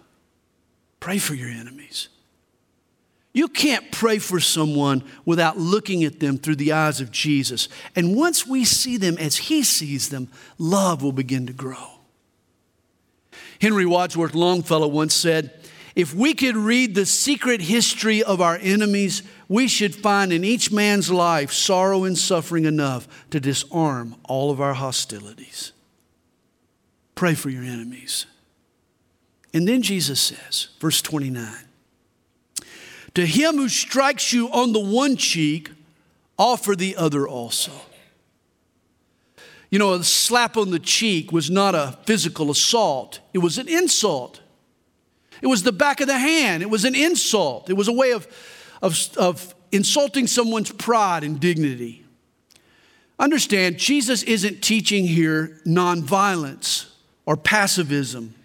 Pray 0.99 1.17
for 1.17 1.33
your 1.33 1.49
enemies. 1.49 2.07
You 3.33 3.47
can't 3.47 3.91
pray 3.91 4.19
for 4.19 4.39
someone 4.39 5.03
without 5.25 5.57
looking 5.57 6.03
at 6.03 6.19
them 6.19 6.37
through 6.37 6.57
the 6.57 6.71
eyes 6.71 7.01
of 7.01 7.11
Jesus. 7.11 7.67
And 7.95 8.15
once 8.15 8.45
we 8.45 8.63
see 8.63 8.97
them 8.97 9.17
as 9.17 9.37
He 9.37 9.63
sees 9.63 10.09
them, 10.09 10.29
love 10.59 11.01
will 11.01 11.11
begin 11.11 11.47
to 11.47 11.53
grow. 11.53 11.99
Henry 13.59 13.87
Wadsworth 13.87 14.35
Longfellow 14.35 14.87
once 14.87 15.15
said, 15.15 15.51
If 15.95 16.13
we 16.13 16.35
could 16.35 16.55
read 16.55 16.93
the 16.93 17.07
secret 17.07 17.61
history 17.61 18.21
of 18.21 18.39
our 18.39 18.59
enemies, 18.61 19.23
we 19.49 19.67
should 19.67 19.95
find 19.95 20.31
in 20.31 20.43
each 20.43 20.71
man's 20.71 21.09
life 21.09 21.51
sorrow 21.51 22.03
and 22.03 22.17
suffering 22.17 22.65
enough 22.65 23.07
to 23.31 23.39
disarm 23.39 24.15
all 24.25 24.51
of 24.51 24.61
our 24.61 24.75
hostilities. 24.75 25.71
Pray 27.15 27.33
for 27.33 27.49
your 27.49 27.63
enemies. 27.63 28.27
And 29.55 29.67
then 29.67 29.81
Jesus 29.81 30.21
says, 30.21 30.67
verse 30.79 31.01
29 31.01 31.47
To 33.15 33.25
him 33.25 33.57
who 33.57 33.69
strikes 33.69 34.33
you 34.33 34.49
on 34.49 34.73
the 34.73 34.79
one 34.79 35.17
cheek, 35.17 35.71
offer 36.37 36.75
the 36.75 36.95
other 36.95 37.27
also. 37.27 37.71
You 39.69 39.79
know, 39.79 39.93
a 39.93 40.03
slap 40.03 40.57
on 40.57 40.71
the 40.71 40.79
cheek 40.79 41.31
was 41.31 41.49
not 41.49 41.75
a 41.75 41.97
physical 42.05 42.51
assault, 42.51 43.19
it 43.33 43.39
was 43.39 43.57
an 43.57 43.67
insult. 43.67 44.39
It 45.41 45.47
was 45.47 45.63
the 45.63 45.73
back 45.73 45.99
of 45.99 46.07
the 46.07 46.17
hand, 46.17 46.63
it 46.63 46.69
was 46.69 46.85
an 46.85 46.95
insult. 46.95 47.69
It 47.69 47.73
was 47.73 47.89
a 47.89 47.91
way 47.91 48.11
of, 48.11 48.27
of, 48.81 49.09
of 49.17 49.53
insulting 49.73 50.25
someone's 50.25 50.71
pride 50.71 51.23
and 51.23 51.37
dignity. 51.37 52.05
Understand, 53.19 53.77
Jesus 53.77 54.23
isn't 54.23 54.61
teaching 54.61 55.05
here 55.05 55.59
nonviolence 55.65 56.89
or 57.25 57.35
pacifism. 57.35 58.35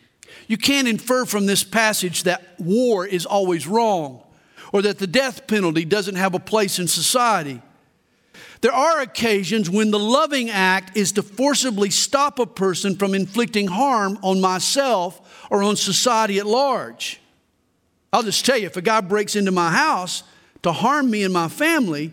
You 0.48 0.57
can't 0.57 0.88
infer 0.88 1.24
from 1.24 1.46
this 1.46 1.62
passage 1.62 2.24
that 2.24 2.59
war 2.59 3.07
is 3.07 3.24
always 3.26 3.66
wrong 3.66 4.22
or 4.72 4.83
that 4.83 4.98
the 4.98 5.07
death 5.07 5.46
penalty 5.46 5.85
doesn't 5.85 6.16
have 6.16 6.35
a 6.35 6.38
place 6.38 6.78
in 6.78 6.88
society. 6.88 7.62
There 8.61 8.72
are 8.72 9.00
occasions 9.00 9.70
when 9.70 9.90
the 9.90 9.98
loving 9.98 10.50
act 10.50 10.96
is 10.96 11.12
to 11.12 11.22
forcibly 11.22 11.90
stop 11.90 12.38
a 12.38 12.46
person 12.46 12.96
from 12.96 13.14
inflicting 13.14 13.68
harm 13.68 14.18
on 14.22 14.40
myself 14.40 15.46
or 15.50 15.62
on 15.62 15.76
society 15.76 16.38
at 16.38 16.46
large. 16.46 17.20
I'll 18.12 18.22
just 18.22 18.44
tell 18.44 18.59
you 18.59 18.66
if 18.66 18.76
a 18.76 18.83
guy 18.83 19.00
breaks 19.00 19.37
into 19.37 19.52
my 19.52 19.70
house 19.70 20.24
to 20.62 20.72
harm 20.72 21.11
me 21.11 21.22
and 21.22 21.33
my 21.33 21.48
family, 21.48 22.12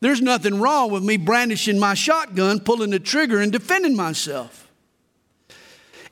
there's 0.00 0.20
nothing 0.20 0.60
wrong 0.60 0.90
with 0.90 1.04
me 1.04 1.16
brandishing 1.16 1.78
my 1.78 1.94
shotgun, 1.94 2.60
pulling 2.60 2.90
the 2.90 2.98
trigger, 2.98 3.40
and 3.40 3.52
defending 3.52 3.94
myself. 3.94 4.70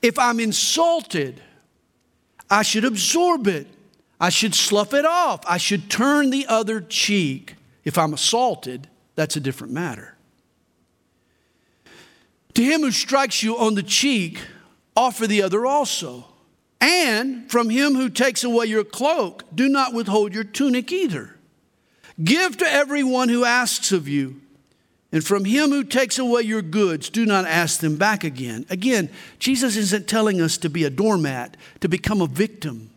If 0.00 0.18
I'm 0.18 0.40
insulted, 0.40 1.42
I 2.48 2.62
should 2.62 2.84
absorb 2.84 3.46
it. 3.48 3.66
I 4.22 4.28
should 4.28 4.54
slough 4.54 4.94
it 4.94 5.04
off. 5.04 5.40
I 5.48 5.58
should 5.58 5.90
turn 5.90 6.30
the 6.30 6.46
other 6.46 6.80
cheek. 6.80 7.56
If 7.84 7.98
I'm 7.98 8.14
assaulted, 8.14 8.88
that's 9.16 9.34
a 9.34 9.40
different 9.40 9.72
matter. 9.72 10.14
To 12.54 12.62
him 12.62 12.82
who 12.82 12.92
strikes 12.92 13.42
you 13.42 13.58
on 13.58 13.74
the 13.74 13.82
cheek, 13.82 14.38
offer 14.96 15.26
the 15.26 15.42
other 15.42 15.66
also. 15.66 16.26
And 16.80 17.50
from 17.50 17.68
him 17.68 17.96
who 17.96 18.08
takes 18.08 18.44
away 18.44 18.66
your 18.66 18.84
cloak, 18.84 19.42
do 19.52 19.68
not 19.68 19.92
withhold 19.92 20.32
your 20.32 20.44
tunic 20.44 20.92
either. 20.92 21.36
Give 22.22 22.56
to 22.58 22.64
everyone 22.64 23.28
who 23.28 23.44
asks 23.44 23.90
of 23.90 24.06
you. 24.06 24.40
And 25.10 25.24
from 25.24 25.44
him 25.44 25.70
who 25.70 25.82
takes 25.82 26.16
away 26.20 26.42
your 26.42 26.62
goods, 26.62 27.10
do 27.10 27.26
not 27.26 27.44
ask 27.44 27.80
them 27.80 27.96
back 27.96 28.22
again. 28.22 28.66
Again, 28.70 29.10
Jesus 29.40 29.76
isn't 29.76 30.06
telling 30.06 30.40
us 30.40 30.56
to 30.58 30.70
be 30.70 30.84
a 30.84 30.90
doormat, 30.90 31.56
to 31.80 31.88
become 31.88 32.22
a 32.22 32.28
victim, 32.28 32.91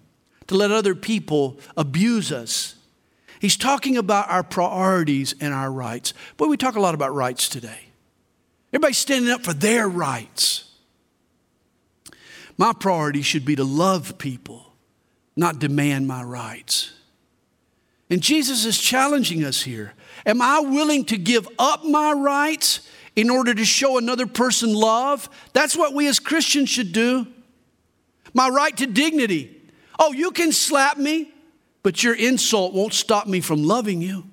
to 0.47 0.55
let 0.55 0.71
other 0.71 0.95
people 0.95 1.59
abuse 1.75 2.31
us. 2.31 2.75
He's 3.39 3.57
talking 3.57 3.97
about 3.97 4.29
our 4.29 4.43
priorities 4.43 5.35
and 5.39 5.53
our 5.53 5.71
rights. 5.71 6.13
Boy, 6.37 6.47
we 6.47 6.57
talk 6.57 6.75
a 6.75 6.79
lot 6.79 6.95
about 6.95 7.13
rights 7.13 7.49
today. 7.49 7.79
Everybody's 8.71 8.97
standing 8.97 9.31
up 9.31 9.43
for 9.43 9.53
their 9.53 9.87
rights. 9.87 10.71
My 12.57 12.73
priority 12.73 13.21
should 13.21 13.45
be 13.45 13.55
to 13.55 13.63
love 13.63 14.17
people, 14.17 14.73
not 15.35 15.59
demand 15.59 16.07
my 16.07 16.23
rights. 16.23 16.93
And 18.09 18.21
Jesus 18.21 18.65
is 18.65 18.79
challenging 18.79 19.43
us 19.43 19.63
here. 19.63 19.93
Am 20.25 20.41
I 20.41 20.59
willing 20.59 21.05
to 21.05 21.17
give 21.17 21.47
up 21.59 21.83
my 21.83 22.13
rights 22.13 22.87
in 23.15 23.29
order 23.29 23.53
to 23.53 23.65
show 23.65 23.97
another 23.97 24.27
person 24.27 24.73
love? 24.73 25.29
That's 25.53 25.75
what 25.75 25.93
we 25.93 26.07
as 26.07 26.19
Christians 26.19 26.69
should 26.69 26.91
do. 26.91 27.27
My 28.33 28.49
right 28.49 28.75
to 28.77 28.87
dignity. 28.87 29.54
Oh, 29.97 30.13
you 30.13 30.31
can 30.31 30.51
slap 30.51 30.97
me, 30.97 31.33
but 31.83 32.03
your 32.03 32.15
insult 32.15 32.73
won't 32.73 32.93
stop 32.93 33.27
me 33.27 33.41
from 33.41 33.63
loving 33.63 34.01
you. 34.01 34.25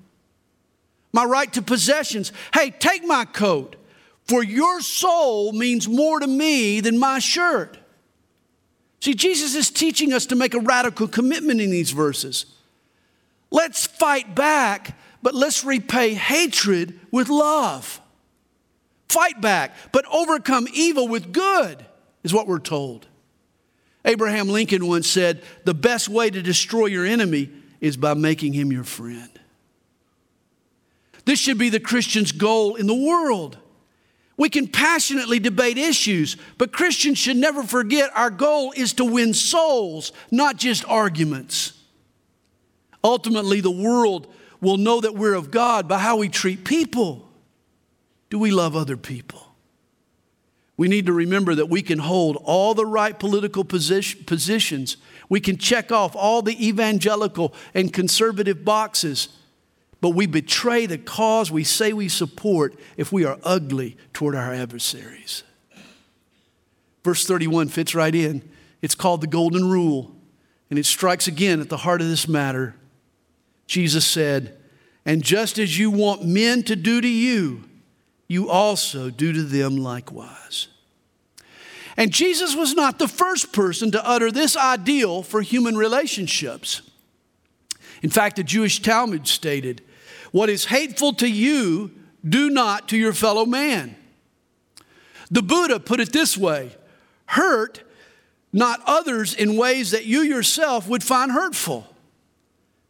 My 1.11 1.23
right 1.25 1.51
to 1.53 1.61
possessions. 1.61 2.31
Hey, 2.53 2.71
take 2.71 3.05
my 3.05 3.25
coat, 3.25 3.75
for 4.25 4.43
your 4.43 4.81
soul 4.81 5.51
means 5.51 5.87
more 5.87 6.19
to 6.19 6.27
me 6.27 6.79
than 6.79 6.97
my 6.97 7.19
shirt. 7.19 7.77
See, 9.01 9.13
Jesus 9.13 9.53
is 9.53 9.69
teaching 9.69 10.13
us 10.13 10.25
to 10.27 10.35
make 10.35 10.53
a 10.53 10.59
radical 10.59 11.07
commitment 11.07 11.61
in 11.61 11.69
these 11.69 11.91
verses. 11.91 12.45
Let's 13.51 13.85
fight 13.85 14.33
back 14.33 14.97
but 15.23 15.33
let's 15.33 15.63
repay 15.63 16.13
hatred 16.13 16.99
with 17.09 17.29
love. 17.29 18.01
Fight 19.07 19.39
back, 19.41 19.73
but 19.91 20.05
overcome 20.11 20.67
evil 20.73 21.07
with 21.07 21.31
good, 21.31 21.85
is 22.23 22.33
what 22.33 22.45
we're 22.45 22.59
told. 22.59 23.07
Abraham 24.05 24.49
Lincoln 24.49 24.87
once 24.87 25.07
said, 25.07 25.41
The 25.63 25.73
best 25.73 26.09
way 26.09 26.29
to 26.29 26.41
destroy 26.41 26.87
your 26.87 27.05
enemy 27.05 27.49
is 27.79 27.97
by 27.97 28.13
making 28.13 28.53
him 28.53 28.71
your 28.71 28.83
friend. 28.83 29.29
This 31.25 31.39
should 31.39 31.57
be 31.57 31.69
the 31.69 31.79
Christian's 31.79 32.31
goal 32.31 32.75
in 32.75 32.87
the 32.87 32.93
world. 32.93 33.57
We 34.35 34.49
can 34.49 34.67
passionately 34.67 35.39
debate 35.39 35.77
issues, 35.77 36.37
but 36.57 36.73
Christians 36.73 37.17
should 37.17 37.37
never 37.37 37.63
forget 37.63 38.09
our 38.15 38.29
goal 38.29 38.73
is 38.75 38.93
to 38.93 39.05
win 39.05 39.33
souls, 39.33 40.11
not 40.31 40.57
just 40.57 40.83
arguments. 40.85 41.73
Ultimately, 43.03 43.61
the 43.61 43.71
world 43.71 44.33
will 44.59 44.77
know 44.77 45.01
that 45.01 45.13
we're 45.13 45.35
of 45.35 45.51
God 45.51 45.87
by 45.87 45.99
how 45.99 46.17
we 46.17 46.29
treat 46.29 46.65
people. 46.65 47.29
Do 48.29 48.39
we 48.39 48.49
love 48.49 48.75
other 48.75 48.97
people? 48.97 49.42
We 50.83 50.89
need 50.89 51.05
to 51.05 51.13
remember 51.13 51.55
that 51.55 51.67
we 51.69 51.81
can 51.81 51.99
hold 51.99 52.35
all 52.43 52.73
the 52.73 52.85
right 52.85 53.17
political 53.17 53.63
position, 53.63 54.25
positions. 54.25 54.97
We 55.29 55.39
can 55.39 55.55
check 55.55 55.93
off 55.93 56.13
all 56.13 56.41
the 56.41 56.67
evangelical 56.67 57.53
and 57.73 57.93
conservative 57.93 58.65
boxes, 58.65 59.29
but 60.01 60.09
we 60.09 60.25
betray 60.25 60.85
the 60.85 60.97
cause 60.97 61.49
we 61.49 61.63
say 61.63 61.93
we 61.93 62.09
support 62.09 62.77
if 62.97 63.13
we 63.13 63.23
are 63.23 63.39
ugly 63.45 63.95
toward 64.11 64.35
our 64.35 64.53
adversaries. 64.53 65.43
Verse 67.01 67.25
31 67.25 67.69
fits 67.69 67.95
right 67.95 68.13
in. 68.13 68.41
It's 68.81 68.93
called 68.93 69.21
the 69.21 69.27
Golden 69.27 69.71
Rule, 69.71 70.13
and 70.69 70.77
it 70.77 70.85
strikes 70.85 71.29
again 71.29 71.61
at 71.61 71.69
the 71.69 71.77
heart 71.77 72.01
of 72.01 72.09
this 72.09 72.27
matter. 72.27 72.75
Jesus 73.67 74.05
said, 74.05 74.57
And 75.05 75.23
just 75.23 75.57
as 75.59 75.79
you 75.79 75.89
want 75.89 76.25
men 76.25 76.61
to 76.63 76.75
do 76.75 76.99
to 76.99 77.07
you, 77.07 77.63
you 78.27 78.49
also 78.49 79.09
do 79.09 79.31
to 79.31 79.43
them 79.43 79.77
likewise. 79.77 80.67
And 81.95 82.11
Jesus 82.11 82.55
was 82.55 82.73
not 82.73 82.99
the 82.99 83.07
first 83.07 83.53
person 83.53 83.91
to 83.91 84.07
utter 84.07 84.31
this 84.31 84.57
ideal 84.57 85.21
for 85.21 85.41
human 85.41 85.77
relationships. 85.77 86.81
In 88.01 88.09
fact, 88.09 88.35
the 88.35 88.43
Jewish 88.43 88.81
Talmud 88.81 89.27
stated, 89.27 89.81
What 90.31 90.49
is 90.49 90.65
hateful 90.65 91.13
to 91.13 91.27
you, 91.27 91.91
do 92.27 92.49
not 92.49 92.89
to 92.89 92.97
your 92.97 93.13
fellow 93.13 93.45
man. 93.45 93.95
The 95.29 95.41
Buddha 95.41 95.79
put 95.79 95.99
it 95.99 96.11
this 96.11 96.37
way 96.37 96.75
hurt 97.25 97.81
not 98.51 98.79
others 98.85 99.33
in 99.33 99.57
ways 99.57 99.91
that 99.91 100.05
you 100.05 100.21
yourself 100.21 100.87
would 100.87 101.03
find 101.03 101.31
hurtful. 101.31 101.87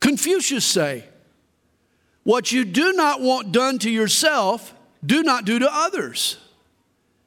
Confucius 0.01 0.65
say, 0.65 1.05
What 2.23 2.51
you 2.51 2.65
do 2.65 2.91
not 2.91 3.21
want 3.21 3.53
done 3.53 3.79
to 3.79 3.89
yourself, 3.89 4.75
do 5.05 5.23
not 5.23 5.45
do 5.45 5.59
to 5.59 5.69
others. 5.71 6.37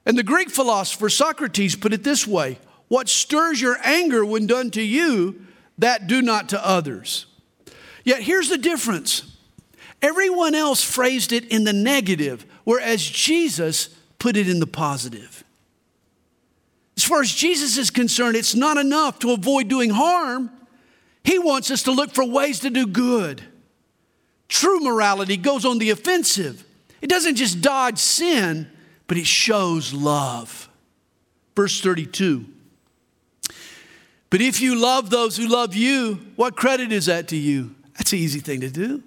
And 0.06 0.16
the 0.16 0.22
Greek 0.22 0.48
philosopher 0.48 1.10
Socrates 1.10 1.74
put 1.74 1.92
it 1.92 2.04
this 2.04 2.26
way 2.26 2.58
What 2.88 3.08
stirs 3.08 3.60
your 3.60 3.76
anger 3.82 4.24
when 4.24 4.46
done 4.46 4.70
to 4.70 4.82
you, 4.82 5.44
that 5.78 6.06
do 6.06 6.22
not 6.22 6.48
to 6.50 6.66
others. 6.66 7.26
Yet 8.04 8.22
here's 8.22 8.48
the 8.48 8.56
difference 8.56 9.36
everyone 10.00 10.54
else 10.54 10.82
phrased 10.82 11.32
it 11.32 11.44
in 11.46 11.64
the 11.64 11.72
negative, 11.72 12.46
whereas 12.64 13.04
Jesus 13.04 13.88
put 14.18 14.36
it 14.36 14.48
in 14.48 14.60
the 14.60 14.66
positive. 14.66 15.42
As 16.96 17.04
far 17.04 17.20
as 17.20 17.30
Jesus 17.30 17.76
is 17.76 17.90
concerned, 17.90 18.36
it's 18.36 18.54
not 18.54 18.78
enough 18.78 19.18
to 19.18 19.32
avoid 19.32 19.68
doing 19.68 19.90
harm. 19.90 20.50
He 21.24 21.38
wants 21.38 21.70
us 21.70 21.82
to 21.82 21.90
look 21.90 22.14
for 22.14 22.24
ways 22.24 22.60
to 22.60 22.70
do 22.70 22.86
good. 22.86 23.42
True 24.48 24.80
morality 24.80 25.36
goes 25.36 25.64
on 25.64 25.78
the 25.78 25.90
offensive. 25.90 26.64
It 27.02 27.10
doesn't 27.10 27.34
just 27.34 27.60
dodge 27.60 27.98
sin, 27.98 28.70
but 29.06 29.16
it 29.16 29.26
shows 29.26 29.92
love. 29.92 30.68
Verse 31.54 31.80
32. 31.80 32.44
But 34.30 34.40
if 34.40 34.60
you 34.60 34.74
love 34.74 35.10
those 35.10 35.36
who 35.36 35.46
love 35.46 35.74
you, 35.74 36.20
what 36.36 36.56
credit 36.56 36.92
is 36.92 37.06
that 37.06 37.28
to 37.28 37.36
you? 37.36 37.74
That's 37.96 38.12
an 38.12 38.18
easy 38.18 38.40
thing 38.40 38.60
to 38.60 38.70
do. 38.70 39.02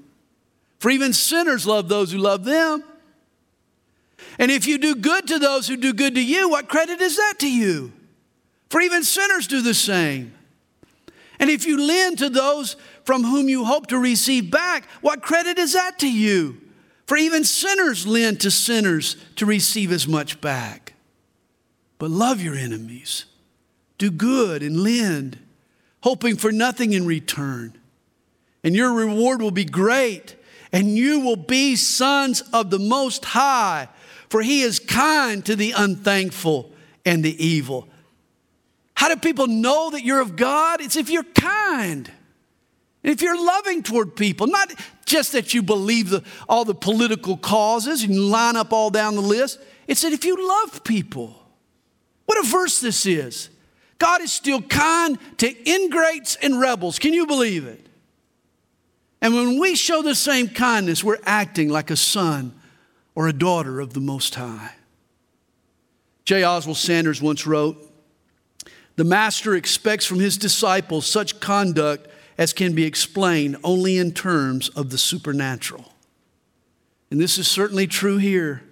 For 0.79 0.89
even 0.89 1.13
sinners 1.13 1.67
love 1.67 1.89
those 1.89 2.11
who 2.11 2.17
love 2.17 2.45
them. 2.45 2.83
And 4.37 4.49
if 4.49 4.65
you 4.65 4.77
do 4.77 4.95
good 4.95 5.27
to 5.27 5.39
those 5.39 5.67
who 5.67 5.75
do 5.75 5.93
good 5.93 6.15
to 6.15 6.23
you, 6.23 6.49
what 6.49 6.69
credit 6.69 7.01
is 7.01 7.17
that 7.17 7.35
to 7.39 7.51
you? 7.51 7.91
For 8.69 8.81
even 8.81 9.03
sinners 9.03 9.47
do 9.47 9.61
the 9.61 9.73
same. 9.73 10.33
And 11.39 11.49
if 11.49 11.65
you 11.65 11.85
lend 11.85 12.19
to 12.19 12.29
those 12.29 12.75
from 13.03 13.23
whom 13.23 13.49
you 13.49 13.65
hope 13.65 13.87
to 13.87 13.97
receive 13.97 14.51
back, 14.51 14.85
what 15.01 15.21
credit 15.21 15.57
is 15.57 15.73
that 15.73 15.99
to 15.99 16.11
you? 16.11 16.61
For 17.09 17.17
even 17.17 17.43
sinners 17.43 18.05
lend 18.05 18.39
to 18.41 18.51
sinners 18.51 19.15
to 19.37 19.47
receive 19.47 19.91
as 19.91 20.07
much 20.07 20.39
back. 20.41 20.93
But 21.97 22.11
love 22.11 22.39
your 22.39 22.53
enemies, 22.53 23.25
do 23.97 24.11
good 24.11 24.61
and 24.61 24.83
lend, 24.83 25.39
hoping 26.03 26.37
for 26.37 26.51
nothing 26.51 26.93
in 26.93 27.07
return. 27.07 27.75
And 28.63 28.75
your 28.75 28.93
reward 28.93 29.41
will 29.41 29.49
be 29.49 29.65
great, 29.65 30.35
and 30.71 30.95
you 30.95 31.21
will 31.21 31.35
be 31.35 31.75
sons 31.75 32.41
of 32.53 32.69
the 32.69 32.77
Most 32.77 33.25
High. 33.25 33.89
for 34.29 34.43
he 34.43 34.61
is 34.61 34.77
kind 34.79 35.43
to 35.45 35.55
the 35.55 35.73
unthankful 35.75 36.71
and 37.03 37.25
the 37.25 37.43
evil. 37.43 37.89
How 38.93 39.09
do 39.09 39.15
people 39.15 39.47
know 39.47 39.89
that 39.89 40.03
you're 40.03 40.21
of 40.21 40.35
God? 40.35 40.79
It's 40.79 40.95
if 40.95 41.09
you're 41.09 41.23
kind. 41.23 42.11
If 43.01 43.21
you're 43.21 43.43
loving 43.43 43.81
toward 43.81 44.15
people, 44.15 44.45
not 44.47 44.71
just 45.09 45.31
that 45.33 45.53
you 45.53 45.61
believe 45.61 46.11
the, 46.11 46.23
all 46.47 46.63
the 46.63 46.75
political 46.75 47.35
causes 47.35 48.05
you 48.05 48.21
line 48.21 48.55
up 48.55 48.71
all 48.71 48.91
down 48.91 49.15
the 49.15 49.21
list, 49.21 49.59
it's 49.87 50.03
that 50.03 50.13
if 50.13 50.23
you 50.23 50.47
love 50.47 50.83
people. 50.83 51.35
What 52.25 52.37
a 52.37 52.47
verse 52.47 52.79
this 52.79 53.07
is. 53.07 53.49
God 53.97 54.21
is 54.21 54.31
still 54.31 54.61
kind 54.61 55.17
to 55.37 55.69
ingrates 55.69 56.35
and 56.35 56.59
rebels. 56.59 56.99
Can 56.99 57.13
you 57.13 57.25
believe 57.25 57.65
it? 57.65 57.87
And 59.19 59.33
when 59.33 59.59
we 59.59 59.75
show 59.75 60.01
the 60.01 60.15
same 60.15 60.47
kindness, 60.47 61.03
we're 61.03 61.17
acting 61.23 61.69
like 61.69 61.89
a 61.89 61.97
son 61.97 62.53
or 63.15 63.27
a 63.27 63.33
daughter 63.33 63.79
of 63.79 63.93
the 63.93 63.99
Most 63.99 64.35
High. 64.35 64.71
J. 66.23 66.43
Oswald 66.43 66.77
Sanders 66.77 67.19
once 67.19 67.47
wrote 67.47 67.91
The 68.95 69.03
Master 69.03 69.55
expects 69.55 70.05
from 70.05 70.19
his 70.19 70.37
disciples 70.37 71.07
such 71.07 71.39
conduct 71.39 72.08
as 72.39 72.53
can 72.53 72.73
be 72.73 72.85
explained 72.85 73.57
only 73.65 73.97
in 73.97 74.13
terms 74.13 74.69
of 74.69 74.89
the 74.89 74.97
supernatural. 74.97 75.93
And 77.11 77.19
this 77.19 77.37
is 77.37 77.49
certainly 77.49 77.85
true 77.85 78.15
here. 78.15 78.63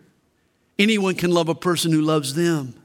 Anyone 0.80 1.16
can 1.16 1.32
love 1.32 1.50
a 1.50 1.56
person 1.56 1.92
who 1.92 2.02
loves 2.02 2.34
them. 2.34 2.76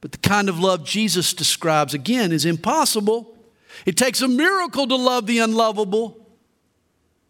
But 0.00 0.12
the 0.12 0.18
kind 0.18 0.48
of 0.48 0.58
love 0.58 0.84
Jesus 0.84 1.34
describes, 1.34 1.92
again, 1.92 2.32
is 2.32 2.46
impossible. 2.46 3.36
It 3.84 3.98
takes 3.98 4.22
a 4.22 4.28
miracle 4.28 4.86
to 4.86 4.96
love 4.96 5.26
the 5.26 5.40
unlovable. 5.40 6.26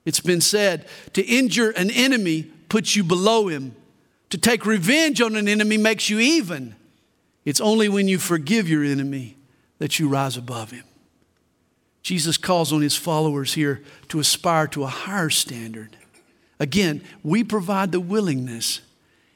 It's 0.05 0.21
been 0.21 0.41
said 0.41 0.87
to 1.15 1.23
injure 1.23 1.71
an 1.71 1.91
enemy 1.91 2.45
puts 2.69 2.95
you 2.95 3.03
below 3.03 3.49
him, 3.49 3.75
to 4.31 4.39
take 4.39 4.65
revenge 4.65 5.21
on 5.21 5.35
an 5.35 5.49
enemy 5.49 5.79
makes 5.79 6.09
you 6.09 6.21
even. 6.21 6.77
It's 7.45 7.61
only 7.61 7.89
when 7.89 8.07
you 8.07 8.19
forgive 8.19 8.69
your 8.69 8.85
enemy 8.85 9.37
that 9.79 9.99
you 9.99 10.09
rise 10.09 10.37
above 10.37 10.71
him. 10.71 10.85
Jesus 12.03 12.37
calls 12.37 12.73
on 12.73 12.81
his 12.81 12.97
followers 12.97 13.55
here 13.55 13.83
to 14.09 14.21
aspire 14.21 14.67
to 14.69 14.85
a 14.85 14.89
higher 14.89 15.31
standard. 15.31 15.97
Again, 16.59 17.03
we 17.23 17.45
provide 17.45 17.93
the 17.93 18.01
willingness, 18.01 18.81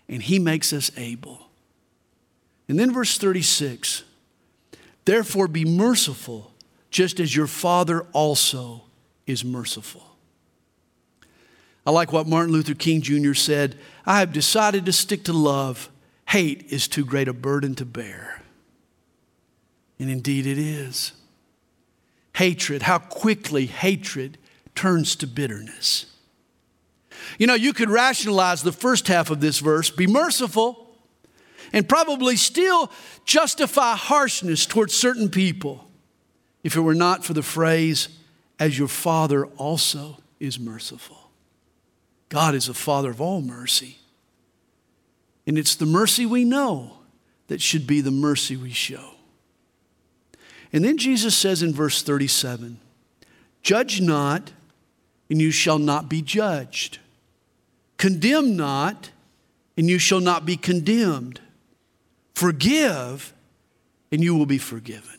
and 0.09 0.23
he 0.23 0.39
makes 0.39 0.73
us 0.73 0.91
able. 0.97 1.49
And 2.69 2.79
then 2.79 2.93
verse 2.93 3.19
36 3.19 4.05
Therefore, 5.05 5.49
be 5.49 5.65
merciful, 5.65 6.53
just 6.91 7.19
as 7.19 7.35
your 7.35 7.47
Father 7.47 8.07
also 8.13 8.83
is 9.27 9.45
merciful. 9.45 10.13
I 11.85 11.91
like 11.91 12.13
what 12.13 12.29
Martin 12.29 12.53
Luther 12.53 12.75
King 12.75 13.03
Jr. 13.03 13.35
said 13.35 13.77
I 14.07 14.21
have 14.21 14.33
decided 14.33 14.87
to 14.87 14.93
stick 14.93 15.25
to 15.25 15.33
love. 15.33 15.91
Hate 16.29 16.65
is 16.71 16.87
too 16.87 17.05
great 17.05 17.29
a 17.29 17.33
burden 17.33 17.75
to 17.77 17.85
bear. 17.85 18.43
And 19.99 20.09
indeed 20.09 20.47
it 20.47 20.59
is. 20.59 21.13
Hatred, 22.35 22.83
how 22.83 22.99
quickly 22.99 23.67
hatred 23.67 24.39
turns 24.75 25.17
to 25.17 25.27
bitterness. 25.27 26.07
You 27.39 27.47
know, 27.47 27.55
you 27.55 27.73
could 27.73 27.91
rationalize 27.91 28.63
the 28.63 28.73
first 28.73 29.09
half 29.09 29.31
of 29.31 29.41
this 29.41 29.59
verse 29.59 29.91
be 29.91 30.07
merciful 30.07 30.97
and 31.73 31.89
probably 31.89 32.37
still 32.37 32.91
justify 33.25 33.95
harshness 33.97 34.67
towards 34.67 34.95
certain 34.95 35.29
people 35.29 35.89
if 36.63 36.77
it 36.77 36.81
were 36.81 36.95
not 36.95 37.25
for 37.25 37.35
the 37.35 37.43
phrase, 37.43 38.09
as 38.59 38.79
your 38.79 38.89
Father 38.89 39.47
also 39.57 40.19
is 40.39 40.59
merciful. 40.59 41.31
God 42.29 42.55
is 42.55 42.69
a 42.69 42.75
Father 42.75 43.11
of 43.11 43.21
all 43.21 43.43
mercy. 43.43 43.99
And 45.47 45.59
it's 45.59 45.75
the 45.75 45.87
mercy 45.87 46.25
we 46.25 46.45
know 46.45 46.99
that 47.49 47.61
should 47.61 47.87
be 47.87 48.01
the 48.01 48.13
mercy 48.13 48.57
we 48.57 48.71
show. 48.71 49.11
And 50.73 50.85
then 50.85 50.97
Jesus 50.97 51.37
says 51.37 51.63
in 51.63 51.73
verse 51.73 52.03
37 52.03 52.79
Judge 53.63 54.01
not, 54.01 54.53
and 55.31 55.41
you 55.41 55.51
shall 55.51 55.79
not 55.79 56.09
be 56.09 56.23
judged. 56.23 56.99
Condemn 57.97 58.57
not, 58.57 59.11
and 59.77 59.89
you 59.89 59.99
shall 59.99 60.21
not 60.21 60.45
be 60.45 60.57
condemned. 60.57 61.41
Forgive, 62.35 63.33
and 64.11 64.23
you 64.23 64.35
will 64.35 64.47
be 64.47 64.59
forgiven. 64.59 65.19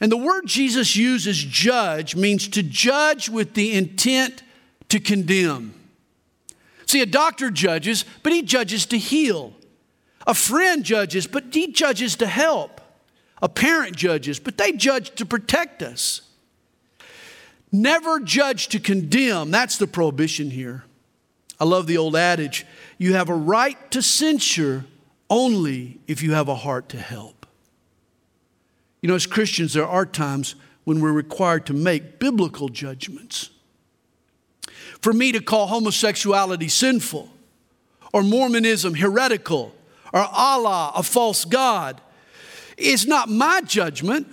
And 0.00 0.10
the 0.10 0.16
word 0.16 0.46
Jesus 0.46 0.96
uses, 0.96 1.36
judge, 1.38 2.16
means 2.16 2.48
to 2.48 2.62
judge 2.62 3.28
with 3.28 3.54
the 3.54 3.74
intent 3.74 4.42
to 4.88 4.98
condemn. 4.98 5.74
See, 6.86 7.00
a 7.00 7.06
doctor 7.06 7.50
judges, 7.50 8.04
but 8.22 8.32
he 8.32 8.42
judges 8.42 8.86
to 8.86 8.98
heal. 8.98 9.52
A 10.26 10.34
friend 10.34 10.84
judges, 10.84 11.26
but 11.26 11.44
he 11.52 11.72
judges 11.72 12.16
to 12.16 12.26
help. 12.26 12.73
A 13.42 13.48
parent 13.48 13.96
judges, 13.96 14.38
but 14.38 14.56
they 14.56 14.72
judge 14.72 15.14
to 15.16 15.26
protect 15.26 15.82
us. 15.82 16.22
Never 17.72 18.20
judge 18.20 18.68
to 18.68 18.78
condemn. 18.78 19.50
That's 19.50 19.78
the 19.78 19.86
prohibition 19.86 20.50
here. 20.50 20.84
I 21.58 21.64
love 21.64 21.86
the 21.86 21.98
old 21.98 22.16
adage 22.16 22.66
you 22.98 23.14
have 23.14 23.28
a 23.28 23.34
right 23.34 23.90
to 23.90 24.00
censure 24.02 24.84
only 25.28 25.98
if 26.06 26.22
you 26.22 26.32
have 26.32 26.48
a 26.48 26.54
heart 26.54 26.88
to 26.90 26.98
help. 26.98 27.46
You 29.02 29.08
know, 29.08 29.14
as 29.14 29.26
Christians, 29.26 29.72
there 29.72 29.86
are 29.86 30.06
times 30.06 30.54
when 30.84 31.00
we're 31.00 31.12
required 31.12 31.66
to 31.66 31.74
make 31.74 32.18
biblical 32.18 32.68
judgments. 32.68 33.50
For 35.00 35.12
me 35.12 35.32
to 35.32 35.40
call 35.40 35.66
homosexuality 35.66 36.68
sinful, 36.68 37.30
or 38.12 38.22
Mormonism 38.22 38.94
heretical, 38.94 39.74
or 40.12 40.20
Allah 40.20 40.92
a 40.94 41.02
false 41.02 41.44
God, 41.44 42.00
is 42.76 43.06
not 43.06 43.28
my 43.28 43.60
judgment. 43.62 44.26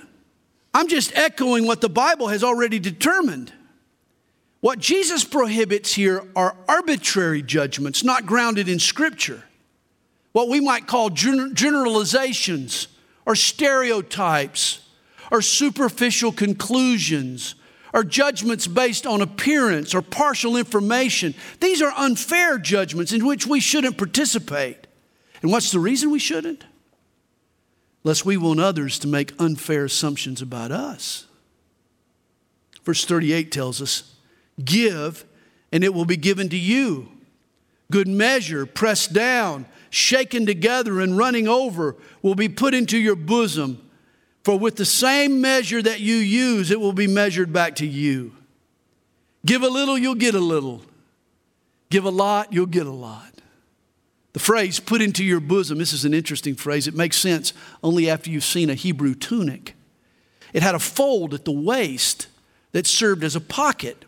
I'm 0.74 0.88
just 0.88 1.16
echoing 1.16 1.68
what 1.68 1.82
the 1.82 1.90
Bible 1.90 2.28
has 2.28 2.44
already 2.44 2.80
determined. 2.80 3.52
What 4.62 4.80
Jesus 4.80 5.24
prohibits 5.24 5.94
here 5.94 6.24
are 6.36 6.56
arbitrary 6.68 7.42
judgments, 7.42 8.04
not 8.04 8.26
grounded 8.26 8.70
in 8.70 8.80
Scripture 8.80 9.44
what 10.32 10.48
we 10.48 10.60
might 10.60 10.88
call 10.88 11.10
generalizations 11.10 12.88
or 13.26 13.36
stereotypes 13.36 14.88
or 15.32 15.42
superficial 15.42 16.32
conclusions 16.32 17.56
or 17.94 18.04
judgments 18.04 18.68
based 18.68 19.06
on 19.06 19.22
appearance 19.22 19.94
or 19.94 20.02
partial 20.02 20.56
information. 20.56 21.34
These 21.60 21.82
are 21.82 21.94
unfair 21.98 22.58
judgments 22.58 23.12
in 23.12 23.26
which 23.26 23.46
we 23.46 23.60
shouldn't 23.60 23.98
participate. 23.98 24.88
And 25.42 25.52
what's 25.52 25.72
the 25.72 25.80
reason 25.80 26.12
we 26.12 26.20
shouldn't? 26.20 26.64
Lest 28.04 28.26
we 28.26 28.38
want 28.38 28.60
others 28.60 28.98
to 29.00 29.08
make 29.08 29.34
unfair 29.40 29.86
assumptions 29.86 30.42
about 30.42 30.72
us. 30.72 31.28
Verse 32.84 33.06
38 33.06 33.52
tells 33.52 33.82
us, 33.82 34.16
Give, 34.64 35.24
and 35.72 35.84
it 35.84 35.94
will 35.94 36.06
be 36.06 36.18
given 36.18 36.50
to 36.50 36.58
you. 36.58 37.10
Good 37.92 38.08
measure, 38.08 38.66
pressed 38.66 39.14
down 39.14 39.66
shaken 39.92 40.46
together 40.46 41.02
and 41.02 41.18
running 41.18 41.48
over 41.48 41.96
will 42.24 42.34
be 42.34 42.50
put 42.50 42.74
into 42.74 42.98
your 42.98 43.16
bosom. 43.16 43.88
For 44.44 44.58
with 44.58 44.78
the 44.78 44.86
same 44.86 45.40
measure 45.40 45.82
that 45.84 46.00
you 46.00 46.16
use, 46.16 46.72
it 46.72 46.80
will 46.80 46.94
be 46.94 47.06
measured 47.06 47.54
back 47.54 47.76
to 47.76 47.86
you. 47.86 48.36
Give 49.46 49.62
a 49.62 49.68
little, 49.68 49.98
you'll 49.98 50.16
get 50.16 50.34
a 50.34 50.40
little. 50.40 50.82
Give 51.92 52.06
a 52.06 52.10
lot, 52.10 52.52
you'll 52.52 52.66
get 52.66 52.88
a 52.88 52.92
lot. 52.92 53.31
The 54.34 54.40
phrase 54.40 54.80
put 54.80 55.02
into 55.02 55.24
your 55.24 55.40
bosom, 55.40 55.78
this 55.78 55.94
is 55.94 56.06
an 56.06 56.14
interesting 56.14 56.56
phrase. 56.56 56.88
It 56.88 56.96
makes 56.96 57.18
sense 57.18 57.54
only 57.84 58.10
after 58.10 58.30
you've 58.30 58.44
seen 58.44 58.70
a 58.70 58.76
Hebrew 58.76 59.14
tunic. 59.14 59.76
It 60.54 60.64
had 60.64 60.76
a 60.76 60.80
fold 60.80 61.34
at 61.34 61.46
the 61.46 61.52
waist 61.52 62.28
that 62.72 62.88
served 62.88 63.24
as 63.24 63.36
a 63.36 63.42
pocket. 63.42 64.06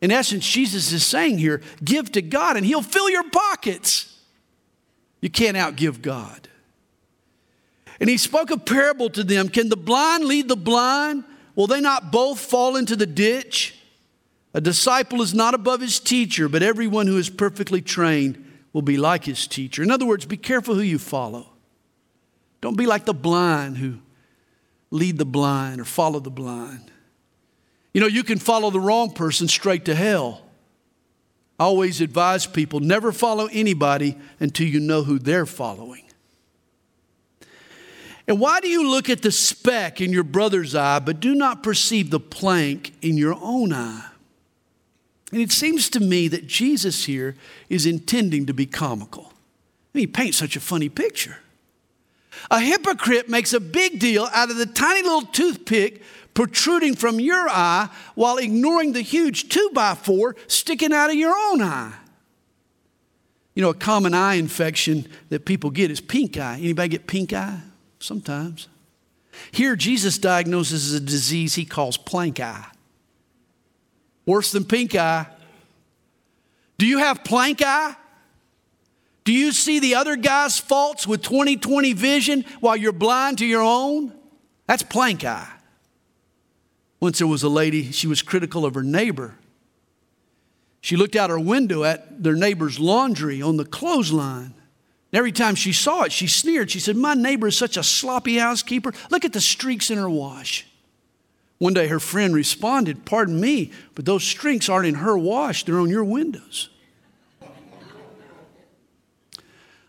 In 0.00 0.10
essence, 0.10 0.46
Jesus 0.46 0.92
is 0.92 1.06
saying 1.06 1.38
here, 1.38 1.62
give 1.84 2.10
to 2.12 2.22
God 2.22 2.56
and 2.56 2.66
He'll 2.66 2.82
fill 2.82 3.08
your 3.08 3.28
pockets. 3.30 4.18
You 5.20 5.30
can't 5.30 5.56
outgive 5.56 6.02
God. 6.02 6.48
And 7.98 8.10
he 8.10 8.18
spoke 8.18 8.50
a 8.50 8.58
parable 8.58 9.08
to 9.10 9.24
them 9.24 9.48
Can 9.48 9.68
the 9.68 9.76
blind 9.76 10.24
lead 10.24 10.48
the 10.48 10.56
blind? 10.56 11.24
Will 11.54 11.66
they 11.66 11.80
not 11.80 12.12
both 12.12 12.38
fall 12.38 12.76
into 12.76 12.96
the 12.96 13.06
ditch? 13.06 13.78
A 14.52 14.60
disciple 14.60 15.22
is 15.22 15.34
not 15.34 15.54
above 15.54 15.80
his 15.80 15.98
teacher, 15.98 16.48
but 16.48 16.62
everyone 16.62 17.06
who 17.06 17.16
is 17.16 17.30
perfectly 17.30 17.80
trained 17.80 18.45
will 18.76 18.82
be 18.82 18.98
like 18.98 19.24
his 19.24 19.46
teacher. 19.46 19.82
In 19.82 19.90
other 19.90 20.04
words, 20.04 20.26
be 20.26 20.36
careful 20.36 20.74
who 20.74 20.82
you 20.82 20.98
follow. 20.98 21.46
Don't 22.60 22.76
be 22.76 22.84
like 22.84 23.06
the 23.06 23.14
blind 23.14 23.78
who 23.78 24.00
lead 24.90 25.16
the 25.16 25.24
blind 25.24 25.80
or 25.80 25.86
follow 25.86 26.20
the 26.20 26.30
blind. 26.30 26.92
You 27.94 28.02
know, 28.02 28.06
you 28.06 28.22
can 28.22 28.38
follow 28.38 28.68
the 28.70 28.78
wrong 28.78 29.14
person 29.14 29.48
straight 29.48 29.86
to 29.86 29.94
hell. 29.94 30.42
I 31.58 31.64
always 31.64 32.02
advise 32.02 32.44
people 32.44 32.80
never 32.80 33.12
follow 33.12 33.48
anybody 33.50 34.14
until 34.40 34.68
you 34.68 34.80
know 34.80 35.04
who 35.04 35.18
they're 35.18 35.46
following. 35.46 36.04
And 38.28 38.38
why 38.38 38.60
do 38.60 38.68
you 38.68 38.90
look 38.90 39.08
at 39.08 39.22
the 39.22 39.32
speck 39.32 40.02
in 40.02 40.12
your 40.12 40.22
brother's 40.22 40.74
eye, 40.74 40.98
but 40.98 41.18
do 41.18 41.34
not 41.34 41.62
perceive 41.62 42.10
the 42.10 42.20
plank 42.20 42.92
in 43.00 43.16
your 43.16 43.38
own 43.40 43.72
eye? 43.72 44.10
And 45.32 45.40
it 45.40 45.50
seems 45.50 45.90
to 45.90 46.00
me 46.00 46.28
that 46.28 46.46
Jesus 46.46 47.06
here 47.06 47.36
is 47.68 47.86
intending 47.86 48.46
to 48.46 48.54
be 48.54 48.66
comical. 48.66 49.32
He 49.92 50.06
paints 50.06 50.36
such 50.36 50.56
a 50.56 50.60
funny 50.60 50.88
picture. 50.88 51.38
A 52.50 52.60
hypocrite 52.60 53.28
makes 53.28 53.52
a 53.52 53.60
big 53.60 53.98
deal 53.98 54.28
out 54.32 54.50
of 54.50 54.56
the 54.56 54.66
tiny 54.66 55.02
little 55.02 55.22
toothpick 55.22 56.02
protruding 56.34 56.94
from 56.94 57.18
your 57.18 57.48
eye 57.48 57.88
while 58.14 58.36
ignoring 58.36 58.92
the 58.92 59.00
huge 59.00 59.48
two 59.48 59.70
by 59.72 59.94
four 59.94 60.36
sticking 60.46 60.92
out 60.92 61.10
of 61.10 61.16
your 61.16 61.34
own 61.34 61.62
eye. 61.62 61.94
You 63.54 63.62
know, 63.62 63.70
a 63.70 63.74
common 63.74 64.12
eye 64.12 64.34
infection 64.34 65.08
that 65.30 65.46
people 65.46 65.70
get 65.70 65.90
is 65.90 66.00
pink 66.00 66.36
eye. 66.36 66.58
Anybody 66.60 66.90
get 66.90 67.06
pink 67.06 67.32
eye? 67.32 67.60
Sometimes. 67.98 68.68
Here, 69.50 69.74
Jesus 69.76 70.18
diagnoses 70.18 70.92
a 70.92 71.00
disease 71.00 71.54
he 71.54 71.64
calls 71.64 71.96
plank 71.96 72.38
eye. 72.38 72.66
Worse 74.26 74.52
than 74.52 74.64
pink 74.64 74.94
eye. 74.94 75.26
Do 76.78 76.86
you 76.86 76.98
have 76.98 77.24
plank 77.24 77.62
eye? 77.62 77.96
Do 79.24 79.32
you 79.32 79.52
see 79.52 79.80
the 79.80 79.94
other 79.94 80.16
guy's 80.16 80.58
faults 80.58 81.06
with 81.06 81.22
20/20 81.22 81.94
vision 81.94 82.44
while 82.60 82.76
you're 82.76 82.92
blind 82.92 83.38
to 83.38 83.46
your 83.46 83.62
own? 83.62 84.12
That's 84.66 84.82
plank 84.82 85.24
eye. 85.24 85.48
Once 87.00 87.18
there 87.18 87.26
was 87.26 87.42
a 87.42 87.48
lady, 87.48 87.92
she 87.92 88.06
was 88.06 88.22
critical 88.22 88.64
of 88.64 88.74
her 88.74 88.82
neighbor. 88.82 89.36
She 90.80 90.96
looked 90.96 91.16
out 91.16 91.30
her 91.30 91.40
window 91.40 91.82
at 91.82 92.22
their 92.22 92.36
neighbor's 92.36 92.78
laundry 92.78 93.42
on 93.42 93.56
the 93.56 93.64
clothesline. 93.64 94.54
And 95.12 95.18
every 95.18 95.32
time 95.32 95.54
she 95.54 95.72
saw 95.72 96.02
it, 96.02 96.12
she 96.12 96.26
sneered. 96.26 96.70
She 96.70 96.78
said, 96.80 96.96
My 96.96 97.14
neighbor 97.14 97.48
is 97.48 97.58
such 97.58 97.76
a 97.76 97.82
sloppy 97.82 98.38
housekeeper. 98.38 98.92
Look 99.10 99.24
at 99.24 99.32
the 99.32 99.40
streaks 99.40 99.90
in 99.90 99.98
her 99.98 100.08
wash. 100.08 100.66
One 101.58 101.72
day 101.72 101.86
her 101.88 102.00
friend 102.00 102.34
responded, 102.34 103.04
Pardon 103.06 103.40
me, 103.40 103.72
but 103.94 104.04
those 104.04 104.24
streaks 104.24 104.68
aren't 104.68 104.86
in 104.86 104.96
her 104.96 105.16
wash, 105.16 105.64
they're 105.64 105.80
on 105.80 105.88
your 105.88 106.04
windows. 106.04 106.68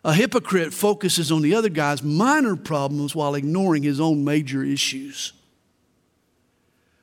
A 0.06 0.14
hypocrite 0.14 0.74
focuses 0.74 1.32
on 1.34 1.42
the 1.42 1.54
other 1.54 1.68
guy's 1.68 2.02
minor 2.02 2.56
problems 2.56 3.14
while 3.14 3.36
ignoring 3.36 3.84
his 3.84 4.00
own 4.00 4.24
major 4.24 4.64
issues. 4.64 5.34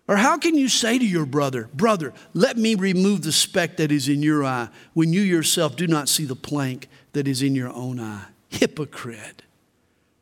Or 0.08 0.16
how 0.16 0.38
can 0.38 0.54
you 0.54 0.68
say 0.68 0.98
to 0.98 1.06
your 1.06 1.26
brother, 1.26 1.68
Brother, 1.74 2.12
let 2.32 2.56
me 2.56 2.74
remove 2.74 3.22
the 3.22 3.32
speck 3.32 3.76
that 3.76 3.92
is 3.92 4.08
in 4.08 4.22
your 4.22 4.44
eye 4.44 4.68
when 4.94 5.12
you 5.12 5.20
yourself 5.20 5.76
do 5.76 5.86
not 5.86 6.08
see 6.08 6.24
the 6.24 6.36
plank 6.36 6.88
that 7.12 7.28
is 7.28 7.42
in 7.42 7.54
your 7.54 7.70
own 7.70 8.00
eye? 8.00 8.26
Hypocrite. 8.48 9.43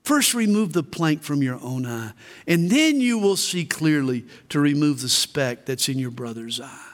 First, 0.02 0.34
remove 0.34 0.72
the 0.72 0.82
plank 0.82 1.22
from 1.22 1.42
your 1.42 1.60
own 1.62 1.86
eye, 1.86 2.12
and 2.46 2.70
then 2.70 3.00
you 3.00 3.18
will 3.18 3.36
see 3.36 3.64
clearly 3.64 4.24
to 4.48 4.58
remove 4.58 5.00
the 5.00 5.08
speck 5.08 5.64
that's 5.64 5.88
in 5.88 5.98
your 5.98 6.10
brother's 6.10 6.60
eye. 6.60 6.88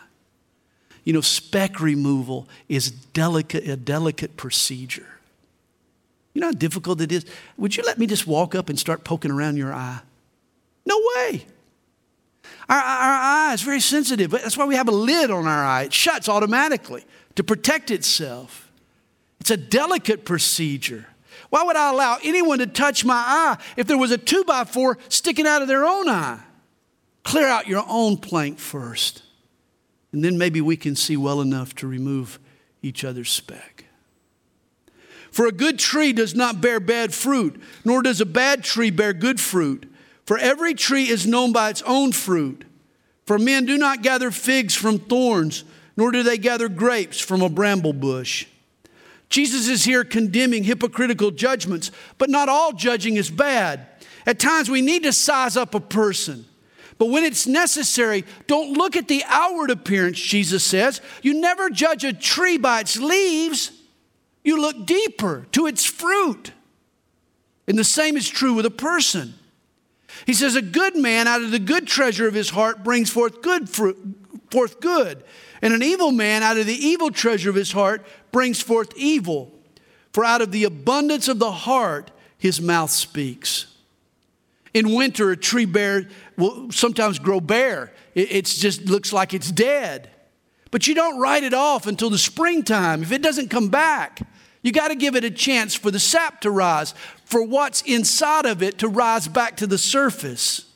You 1.05 1.15
know, 1.15 1.23
speck 1.23 1.81
removal 1.81 2.49
is 2.69 2.91
delicate, 2.91 3.67
a 3.67 3.77
delicate 3.77 4.37
procedure. 4.37 5.07
You 6.35 6.43
know 6.43 6.49
how 6.49 6.53
difficult 6.53 7.01
it 7.01 7.11
is? 7.11 7.25
Would 7.57 7.77
you 7.77 7.83
let 7.83 7.99
me 7.99 8.07
just 8.07 8.27
walk 8.27 8.55
up 8.55 8.69
and 8.69 8.79
start 8.79 9.05
poking 9.05 9.31
around 9.31 9.57
your 9.57 9.73
eye? 9.73 10.01
No 10.85 11.01
way. 11.17 11.47
Our, 12.69 12.77
our 12.77 12.83
eye 12.83 13.53
is 13.55 13.63
very 13.63 13.81
sensitive. 13.81 14.31
That's 14.31 14.57
why 14.57 14.67
we 14.67 14.75
have 14.75 14.89
a 14.89 14.93
lid 14.93 15.31
on 15.31 15.47
our 15.47 15.65
eye. 15.65 15.85
It 15.85 15.95
shuts 15.95 16.29
automatically 16.29 17.05
to 17.37 17.43
protect 17.43 17.91
itself. 17.91 18.71
It's 19.41 19.51
a 19.51 19.57
delicate 19.57 20.27
procedure. 20.27 21.07
Why 21.51 21.63
would 21.63 21.77
I 21.77 21.91
allow 21.91 22.19
anyone 22.23 22.59
to 22.59 22.67
touch 22.67 23.05
my 23.05 23.15
eye 23.15 23.57
if 23.77 23.87
there 23.87 23.99
was 23.99 24.11
a 24.11 24.19
two 24.19 24.45
by 24.45 24.65
four 24.65 24.99
sticking 25.09 25.47
out 25.47 25.63
of 25.63 25.69
their 25.69 25.87
own 25.87 26.09
eye? 26.09 26.41
Clear 27.25 27.47
out 27.47 27.67
your 27.67 27.85
own 27.89 28.17
plank 28.17 28.59
first, 28.59 29.23
and 30.13 30.25
then 30.25 30.39
maybe 30.39 30.61
we 30.61 30.77
can 30.77 30.97
see 30.97 31.17
well 31.17 31.41
enough 31.41 31.75
to 31.77 31.87
remove 31.87 32.39
each 32.83 33.05
other's 33.05 33.31
speck. 33.31 33.85
For 35.31 35.47
a 35.47 35.53
good 35.53 35.79
tree 35.79 36.13
does 36.13 36.35
not 36.35 36.61
bear 36.61 36.81
bad 36.81 37.15
fruit, 37.15 37.61
nor 37.85 38.03
does 38.03 38.21
a 38.21 38.27
bad 38.27 38.65
tree 38.65 38.91
bear 38.91 39.13
good 39.13 39.41
fruit. 39.41 39.91
For 40.27 40.39
every 40.39 40.75
tree 40.75 41.09
is 41.09 41.27
known 41.27 41.53
by 41.53 41.71
its 41.71 41.83
own 41.83 42.13
fruit. 42.13 42.65
For 43.27 43.39
men 43.39 43.67
do 43.67 43.77
not 43.77 44.03
gather 44.03 44.31
figs 44.31 44.75
from 44.75 44.99
thorns, 44.99 45.65
nor 45.97 46.11
do 46.13 46.23
they 46.23 46.39
gather 46.39 46.69
grapes 46.69 47.21
from 47.21 47.43
a 47.43 47.49
bramble 47.49 47.93
bush. 47.93 48.47
Jesus 49.29 49.69
is 49.69 49.85
here 49.85 50.05
condemning 50.05 50.65
hypocritical 50.65 51.31
judgments, 51.31 51.91
but 52.17 52.31
not 52.31 52.49
all 52.49 52.73
judging 52.73 53.17
is 53.17 53.31
bad. 53.31 53.87
At 54.27 54.39
times 54.39 54.71
we 54.71 54.83
need 54.83 55.03
to 55.05 55.13
size 55.13 55.57
up 55.57 55.75
a 55.75 55.81
person. 55.81 56.47
But 56.99 57.07
when 57.07 57.25
it's 57.25 57.47
necessary, 57.47 58.25
don't 58.47 58.77
look 58.77 58.97
at 58.97 59.07
the 59.07 59.23
outward 59.27 59.71
appearance, 59.71 60.19
Jesus 60.19 60.65
says. 60.65 61.01
You 61.23 61.41
never 61.41 61.71
judge 61.71 62.05
a 62.05 62.13
tree 62.13 62.59
by 62.59 62.81
its 62.81 62.97
leaves, 62.97 63.71
you 64.43 64.61
look 64.61 64.87
deeper 64.87 65.47
to 65.53 65.67
its 65.67 65.85
fruit. 65.85 66.53
And 67.69 67.79
the 67.79 67.85
same 67.85 68.17
is 68.17 68.29
true 68.29 68.55
with 68.55 68.67
a 68.67 68.71
person. 68.71 69.35
He 70.27 70.35
says, 70.35 70.57
A 70.57 70.63
good 70.63 70.97
man 70.97 71.29
out 71.29 71.43
of 71.43 71.51
the 71.51 71.59
good 71.59 71.87
treasure 71.87 72.27
of 72.27 72.35
his 72.35 72.51
heart 72.51 72.83
brings 72.83 73.11
forth 73.11 73.43
good 73.43 73.69
fruit, 73.69 73.97
forth 74.51 74.81
good. 74.81 75.23
And 75.61 75.75
an 75.75 75.83
evil 75.83 76.13
man 76.13 76.43
out 76.43 76.57
of 76.57 76.67
the 76.67 76.75
evil 76.75 77.11
treasure 77.11 77.51
of 77.51 77.57
his 77.57 77.73
heart 77.73 78.05
brings 78.33 78.61
forth 78.61 78.97
evil. 78.97 79.53
For 80.13 80.25
out 80.25 80.43
of 80.43 80.53
the 80.53 80.65
abundance 80.65 81.29
of 81.29 81.39
the 81.39 81.53
heart 81.53 82.11
his 82.39 82.61
mouth 82.61 82.91
speaks. 82.91 83.67
In 84.75 84.95
winter, 84.95 85.31
a 85.31 85.37
tree 85.37 85.65
bare 85.65 86.09
will 86.37 86.71
sometimes 86.71 87.19
grow 87.19 87.41
bare. 87.41 87.93
It 88.15 88.45
just 88.45 88.85
looks 88.87 89.13
like 89.13 89.35
it's 89.35 89.51
dead. 89.51 90.11
But 90.71 90.87
you 90.87 90.95
don't 90.95 91.19
write 91.19 91.45
it 91.45 91.55
off 91.55 91.87
until 91.87 92.11
the 92.11 92.19
springtime. 92.19 93.03
If 93.03 93.13
it 93.13 93.23
doesn't 93.23 93.49
come 93.49 93.69
back, 93.69 94.21
you 94.63 94.73
got 94.73 94.89
to 94.89 94.95
give 94.95 95.17
it 95.17 95.25
a 95.25 95.31
chance 95.31 95.75
for 95.75 95.91
the 95.91 95.99
sap 95.99 96.41
to 96.43 96.51
rise, 96.51 96.95
for 97.25 97.43
what's 97.43 97.83
inside 97.83 98.45
of 98.45 98.63
it 98.63 98.79
to 98.79 98.89
rise 98.89 99.29
back 99.29 99.57
to 99.59 99.67
the 99.67 99.79
surface. 99.79 100.67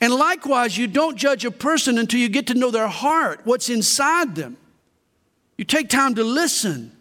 And 0.00 0.12
likewise, 0.12 0.76
you 0.76 0.86
don't 0.86 1.16
judge 1.16 1.44
a 1.44 1.50
person 1.50 1.98
until 1.98 2.20
you 2.20 2.28
get 2.28 2.46
to 2.48 2.54
know 2.54 2.70
their 2.70 2.88
heart, 2.88 3.40
what's 3.44 3.68
inside 3.68 4.34
them. 4.34 4.56
You 5.56 5.64
take 5.64 5.88
time 5.88 6.14
to 6.16 6.24
listen. 6.24 6.92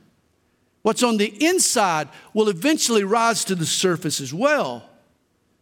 What's 0.82 1.04
on 1.04 1.18
the 1.18 1.46
inside 1.46 2.10
will 2.34 2.50
eventually 2.50 3.04
rise 3.04 3.46
to 3.46 3.56
the 3.56 3.66
surface 3.66 4.20
as 4.22 4.34
well. 4.34 4.90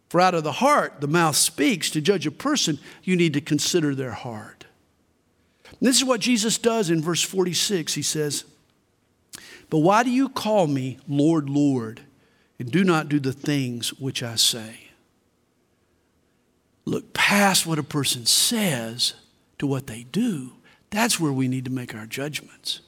For 0.10 0.20
out 0.20 0.36
of 0.36 0.44
the 0.44 0.52
heart, 0.52 1.00
the 1.00 1.08
mouth 1.08 1.36
speaks. 1.36 1.90
To 1.92 2.02
judge 2.02 2.28
a 2.28 2.32
person, 2.32 2.80
you 3.04 3.16
need 3.16 3.34
to 3.34 3.42
consider 3.42 3.96
their 3.96 4.12
heart. 4.12 4.66
And 5.68 5.88
this 5.88 5.98
is 5.98 6.04
what 6.04 6.20
Jesus 6.20 6.58
does 6.58 6.90
in 6.90 7.02
verse 7.02 7.22
46. 7.22 7.94
He 7.94 8.02
says, 8.02 8.44
but 9.72 9.80
why 9.80 10.04
do 10.04 10.12
you 10.12 10.28
call 10.28 10.68
me 10.68 11.00
Lord, 11.08 11.50
Lord, 11.50 12.02
and 12.60 12.70
do 12.70 12.84
not 12.84 13.08
do 13.08 13.20
the 13.20 13.32
things 13.32 13.94
which 13.94 14.22
I 14.22 14.36
say? 14.36 14.90
Look 16.84 17.14
past 17.14 17.66
what 17.66 17.80
a 17.80 17.84
person 17.84 18.26
says 18.26 19.14
to 19.60 19.66
what 19.66 19.88
they 19.88 20.04
do. 20.04 20.52
That's 20.92 21.20
where 21.20 21.34
we 21.34 21.48
need 21.48 21.66
to 21.66 21.72
make 21.72 21.96
our 21.96 22.06
judgments. 22.06 22.82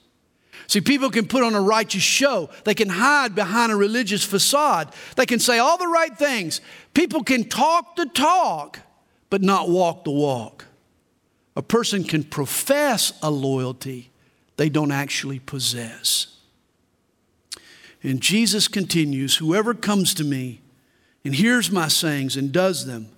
See, 0.67 0.81
people 0.81 1.09
can 1.09 1.27
put 1.27 1.43
on 1.43 1.55
a 1.55 1.61
righteous 1.61 2.03
show. 2.03 2.49
They 2.63 2.73
can 2.73 2.89
hide 2.89 3.35
behind 3.35 3.71
a 3.71 3.75
religious 3.75 4.23
facade. 4.23 4.93
They 5.15 5.25
can 5.25 5.39
say 5.39 5.57
all 5.59 5.77
the 5.77 5.87
right 5.87 6.15
things. 6.17 6.61
People 6.93 7.23
can 7.23 7.45
talk 7.45 7.95
the 7.95 8.05
talk, 8.05 8.79
but 9.29 9.41
not 9.41 9.69
walk 9.69 10.03
the 10.03 10.11
walk. 10.11 10.65
A 11.55 11.61
person 11.61 12.03
can 12.03 12.23
profess 12.23 13.13
a 13.21 13.29
loyalty 13.29 14.11
they 14.57 14.69
don't 14.69 14.91
actually 14.91 15.39
possess. 15.39 16.27
And 18.01 18.21
Jesus 18.21 18.67
continues 18.67 19.37
Whoever 19.37 19.73
comes 19.73 20.13
to 20.15 20.23
me 20.23 20.61
and 21.23 21.33
hears 21.33 21.71
my 21.71 21.87
sayings 21.87 22.35
and 22.35 22.51
does 22.51 22.85
them, 22.85 23.09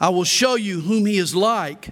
I 0.00 0.10
will 0.10 0.24
show 0.24 0.54
you 0.54 0.80
whom 0.80 1.06
he 1.06 1.18
is 1.18 1.34
like. 1.34 1.90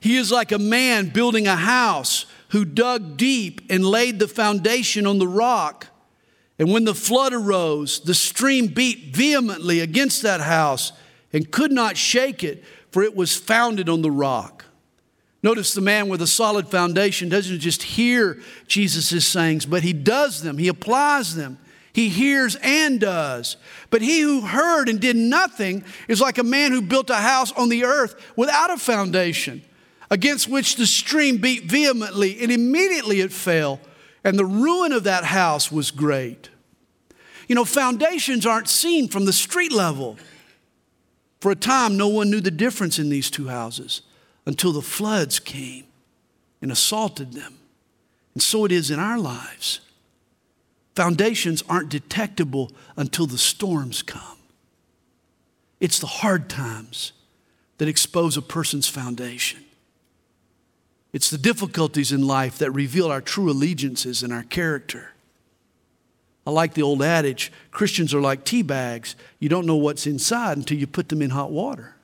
He 0.00 0.16
is 0.16 0.30
like 0.30 0.52
a 0.52 0.58
man 0.58 1.08
building 1.08 1.46
a 1.46 1.56
house 1.56 2.26
who 2.50 2.64
dug 2.64 3.16
deep 3.16 3.60
and 3.68 3.84
laid 3.84 4.18
the 4.18 4.28
foundation 4.28 5.06
on 5.06 5.18
the 5.18 5.28
rock. 5.28 5.88
And 6.58 6.72
when 6.72 6.84
the 6.84 6.94
flood 6.94 7.32
arose, 7.32 8.00
the 8.00 8.14
stream 8.14 8.68
beat 8.68 9.14
vehemently 9.14 9.80
against 9.80 10.22
that 10.22 10.40
house 10.40 10.92
and 11.32 11.50
could 11.50 11.72
not 11.72 11.96
shake 11.96 12.42
it, 12.42 12.64
for 12.90 13.02
it 13.02 13.14
was 13.14 13.36
founded 13.36 13.88
on 13.88 14.02
the 14.02 14.10
rock. 14.10 14.64
Notice 15.42 15.72
the 15.72 15.80
man 15.80 16.08
with 16.08 16.20
a 16.20 16.26
solid 16.26 16.68
foundation 16.68 17.28
doesn't 17.28 17.60
just 17.60 17.82
hear 17.82 18.40
Jesus' 18.66 19.26
sayings, 19.26 19.66
but 19.66 19.82
he 19.82 19.92
does 19.92 20.42
them, 20.42 20.58
he 20.58 20.68
applies 20.68 21.34
them. 21.34 21.58
He 21.92 22.10
hears 22.10 22.56
and 22.62 23.00
does. 23.00 23.56
But 23.90 24.02
he 24.02 24.20
who 24.20 24.42
heard 24.42 24.88
and 24.88 25.00
did 25.00 25.16
nothing 25.16 25.84
is 26.06 26.20
like 26.20 26.38
a 26.38 26.44
man 26.44 26.70
who 26.70 26.80
built 26.80 27.10
a 27.10 27.16
house 27.16 27.50
on 27.52 27.70
the 27.70 27.84
earth 27.84 28.14
without 28.36 28.70
a 28.70 28.76
foundation, 28.76 29.62
against 30.10 30.48
which 30.48 30.76
the 30.76 30.86
stream 30.86 31.38
beat 31.38 31.64
vehemently, 31.64 32.40
and 32.40 32.50
immediately 32.50 33.20
it 33.20 33.32
fell, 33.32 33.80
and 34.24 34.38
the 34.38 34.44
ruin 34.44 34.92
of 34.92 35.04
that 35.04 35.24
house 35.24 35.70
was 35.70 35.90
great. 35.90 36.50
You 37.46 37.54
know, 37.54 37.64
foundations 37.64 38.44
aren't 38.46 38.68
seen 38.68 39.08
from 39.08 39.24
the 39.24 39.32
street 39.32 39.72
level. 39.72 40.18
For 41.40 41.50
a 41.52 41.56
time, 41.56 41.96
no 41.96 42.08
one 42.08 42.30
knew 42.30 42.40
the 42.40 42.50
difference 42.50 42.98
in 42.98 43.10
these 43.10 43.30
two 43.30 43.48
houses 43.48 44.02
until 44.44 44.72
the 44.72 44.82
floods 44.82 45.38
came 45.38 45.84
and 46.60 46.72
assaulted 46.72 47.32
them. 47.32 47.58
And 48.34 48.42
so 48.42 48.64
it 48.64 48.72
is 48.72 48.90
in 48.90 48.98
our 48.98 49.18
lives. 49.18 49.80
foundations 50.98 51.62
aren't 51.68 51.88
detectable 51.88 52.72
until 52.96 53.24
the 53.24 53.38
storms 53.38 54.02
come. 54.02 54.36
It's 55.78 56.00
the 56.00 56.08
hard 56.08 56.50
times 56.50 57.12
that 57.76 57.86
expose 57.86 58.36
a 58.36 58.42
person's 58.42 58.88
foundation. 58.88 59.60
It's 61.12 61.30
the 61.30 61.38
difficulties 61.38 62.12
in 62.12 62.26
life 62.26 62.58
that 62.58 62.70
reveal 62.70 63.10
our 63.10 63.20
true 63.20 63.50
allegiances 63.50 64.22
and 64.22 64.32
our 64.32 64.42
character. 64.42 65.12
I 66.46 66.50
like 66.50 66.74
the 66.74 66.82
old 66.82 67.02
adage 67.02 67.52
Christians 67.70 68.14
are 68.14 68.20
like 68.20 68.44
tea 68.44 68.62
bags. 68.62 69.16
You 69.38 69.48
don't 69.48 69.66
know 69.66 69.76
what's 69.76 70.06
inside 70.06 70.56
until 70.56 70.78
you 70.78 70.86
put 70.86 71.08
them 71.08 71.22
in 71.22 71.30
hot 71.30 71.50
water. 71.50 71.94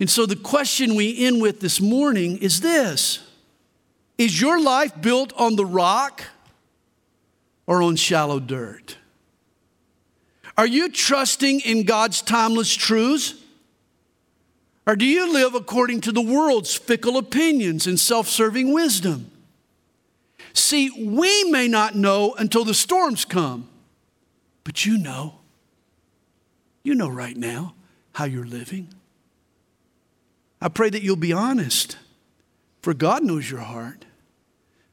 And 0.00 0.08
so 0.08 0.26
the 0.26 0.36
question 0.36 0.94
we 0.94 1.26
end 1.26 1.42
with 1.42 1.60
this 1.60 1.80
morning 1.80 2.38
is 2.38 2.60
this 2.60 3.20
Is 4.16 4.40
your 4.40 4.60
life 4.60 5.00
built 5.00 5.32
on 5.34 5.56
the 5.56 5.66
rock 5.66 6.24
or 7.66 7.82
on 7.82 7.96
shallow 7.96 8.40
dirt? 8.40 8.96
Are 10.56 10.66
you 10.66 10.88
trusting 10.88 11.60
in 11.60 11.84
God's 11.84 12.22
timeless 12.22 12.74
truths? 12.74 13.34
Or 14.88 14.96
do 14.96 15.04
you 15.04 15.30
live 15.30 15.54
according 15.54 16.00
to 16.00 16.12
the 16.12 16.22
world's 16.22 16.74
fickle 16.74 17.18
opinions 17.18 17.86
and 17.86 18.00
self 18.00 18.26
serving 18.26 18.72
wisdom? 18.72 19.30
See, 20.54 20.88
we 20.98 21.44
may 21.50 21.68
not 21.68 21.94
know 21.94 22.32
until 22.38 22.64
the 22.64 22.72
storms 22.72 23.26
come, 23.26 23.68
but 24.64 24.86
you 24.86 24.96
know. 24.96 25.40
You 26.82 26.94
know 26.94 27.10
right 27.10 27.36
now 27.36 27.74
how 28.12 28.24
you're 28.24 28.46
living. 28.46 28.88
I 30.58 30.68
pray 30.68 30.88
that 30.88 31.02
you'll 31.02 31.16
be 31.16 31.34
honest, 31.34 31.98
for 32.80 32.94
God 32.94 33.22
knows 33.22 33.50
your 33.50 33.60
heart. 33.60 34.06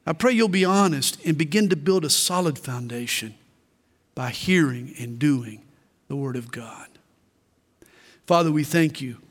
I 0.06 0.12
pray 0.12 0.32
you'll 0.32 0.48
be 0.48 0.66
honest 0.66 1.18
and 1.24 1.38
begin 1.38 1.70
to 1.70 1.76
build 1.76 2.04
a 2.04 2.10
solid 2.10 2.58
foundation 2.58 3.34
by 4.14 4.28
hearing 4.28 4.94
and 5.00 5.18
doing 5.18 5.62
the 6.08 6.16
Word 6.16 6.36
of 6.36 6.52
God. 6.52 6.86
Father, 8.26 8.52
we 8.52 8.62
thank 8.62 9.00
you 9.00 9.22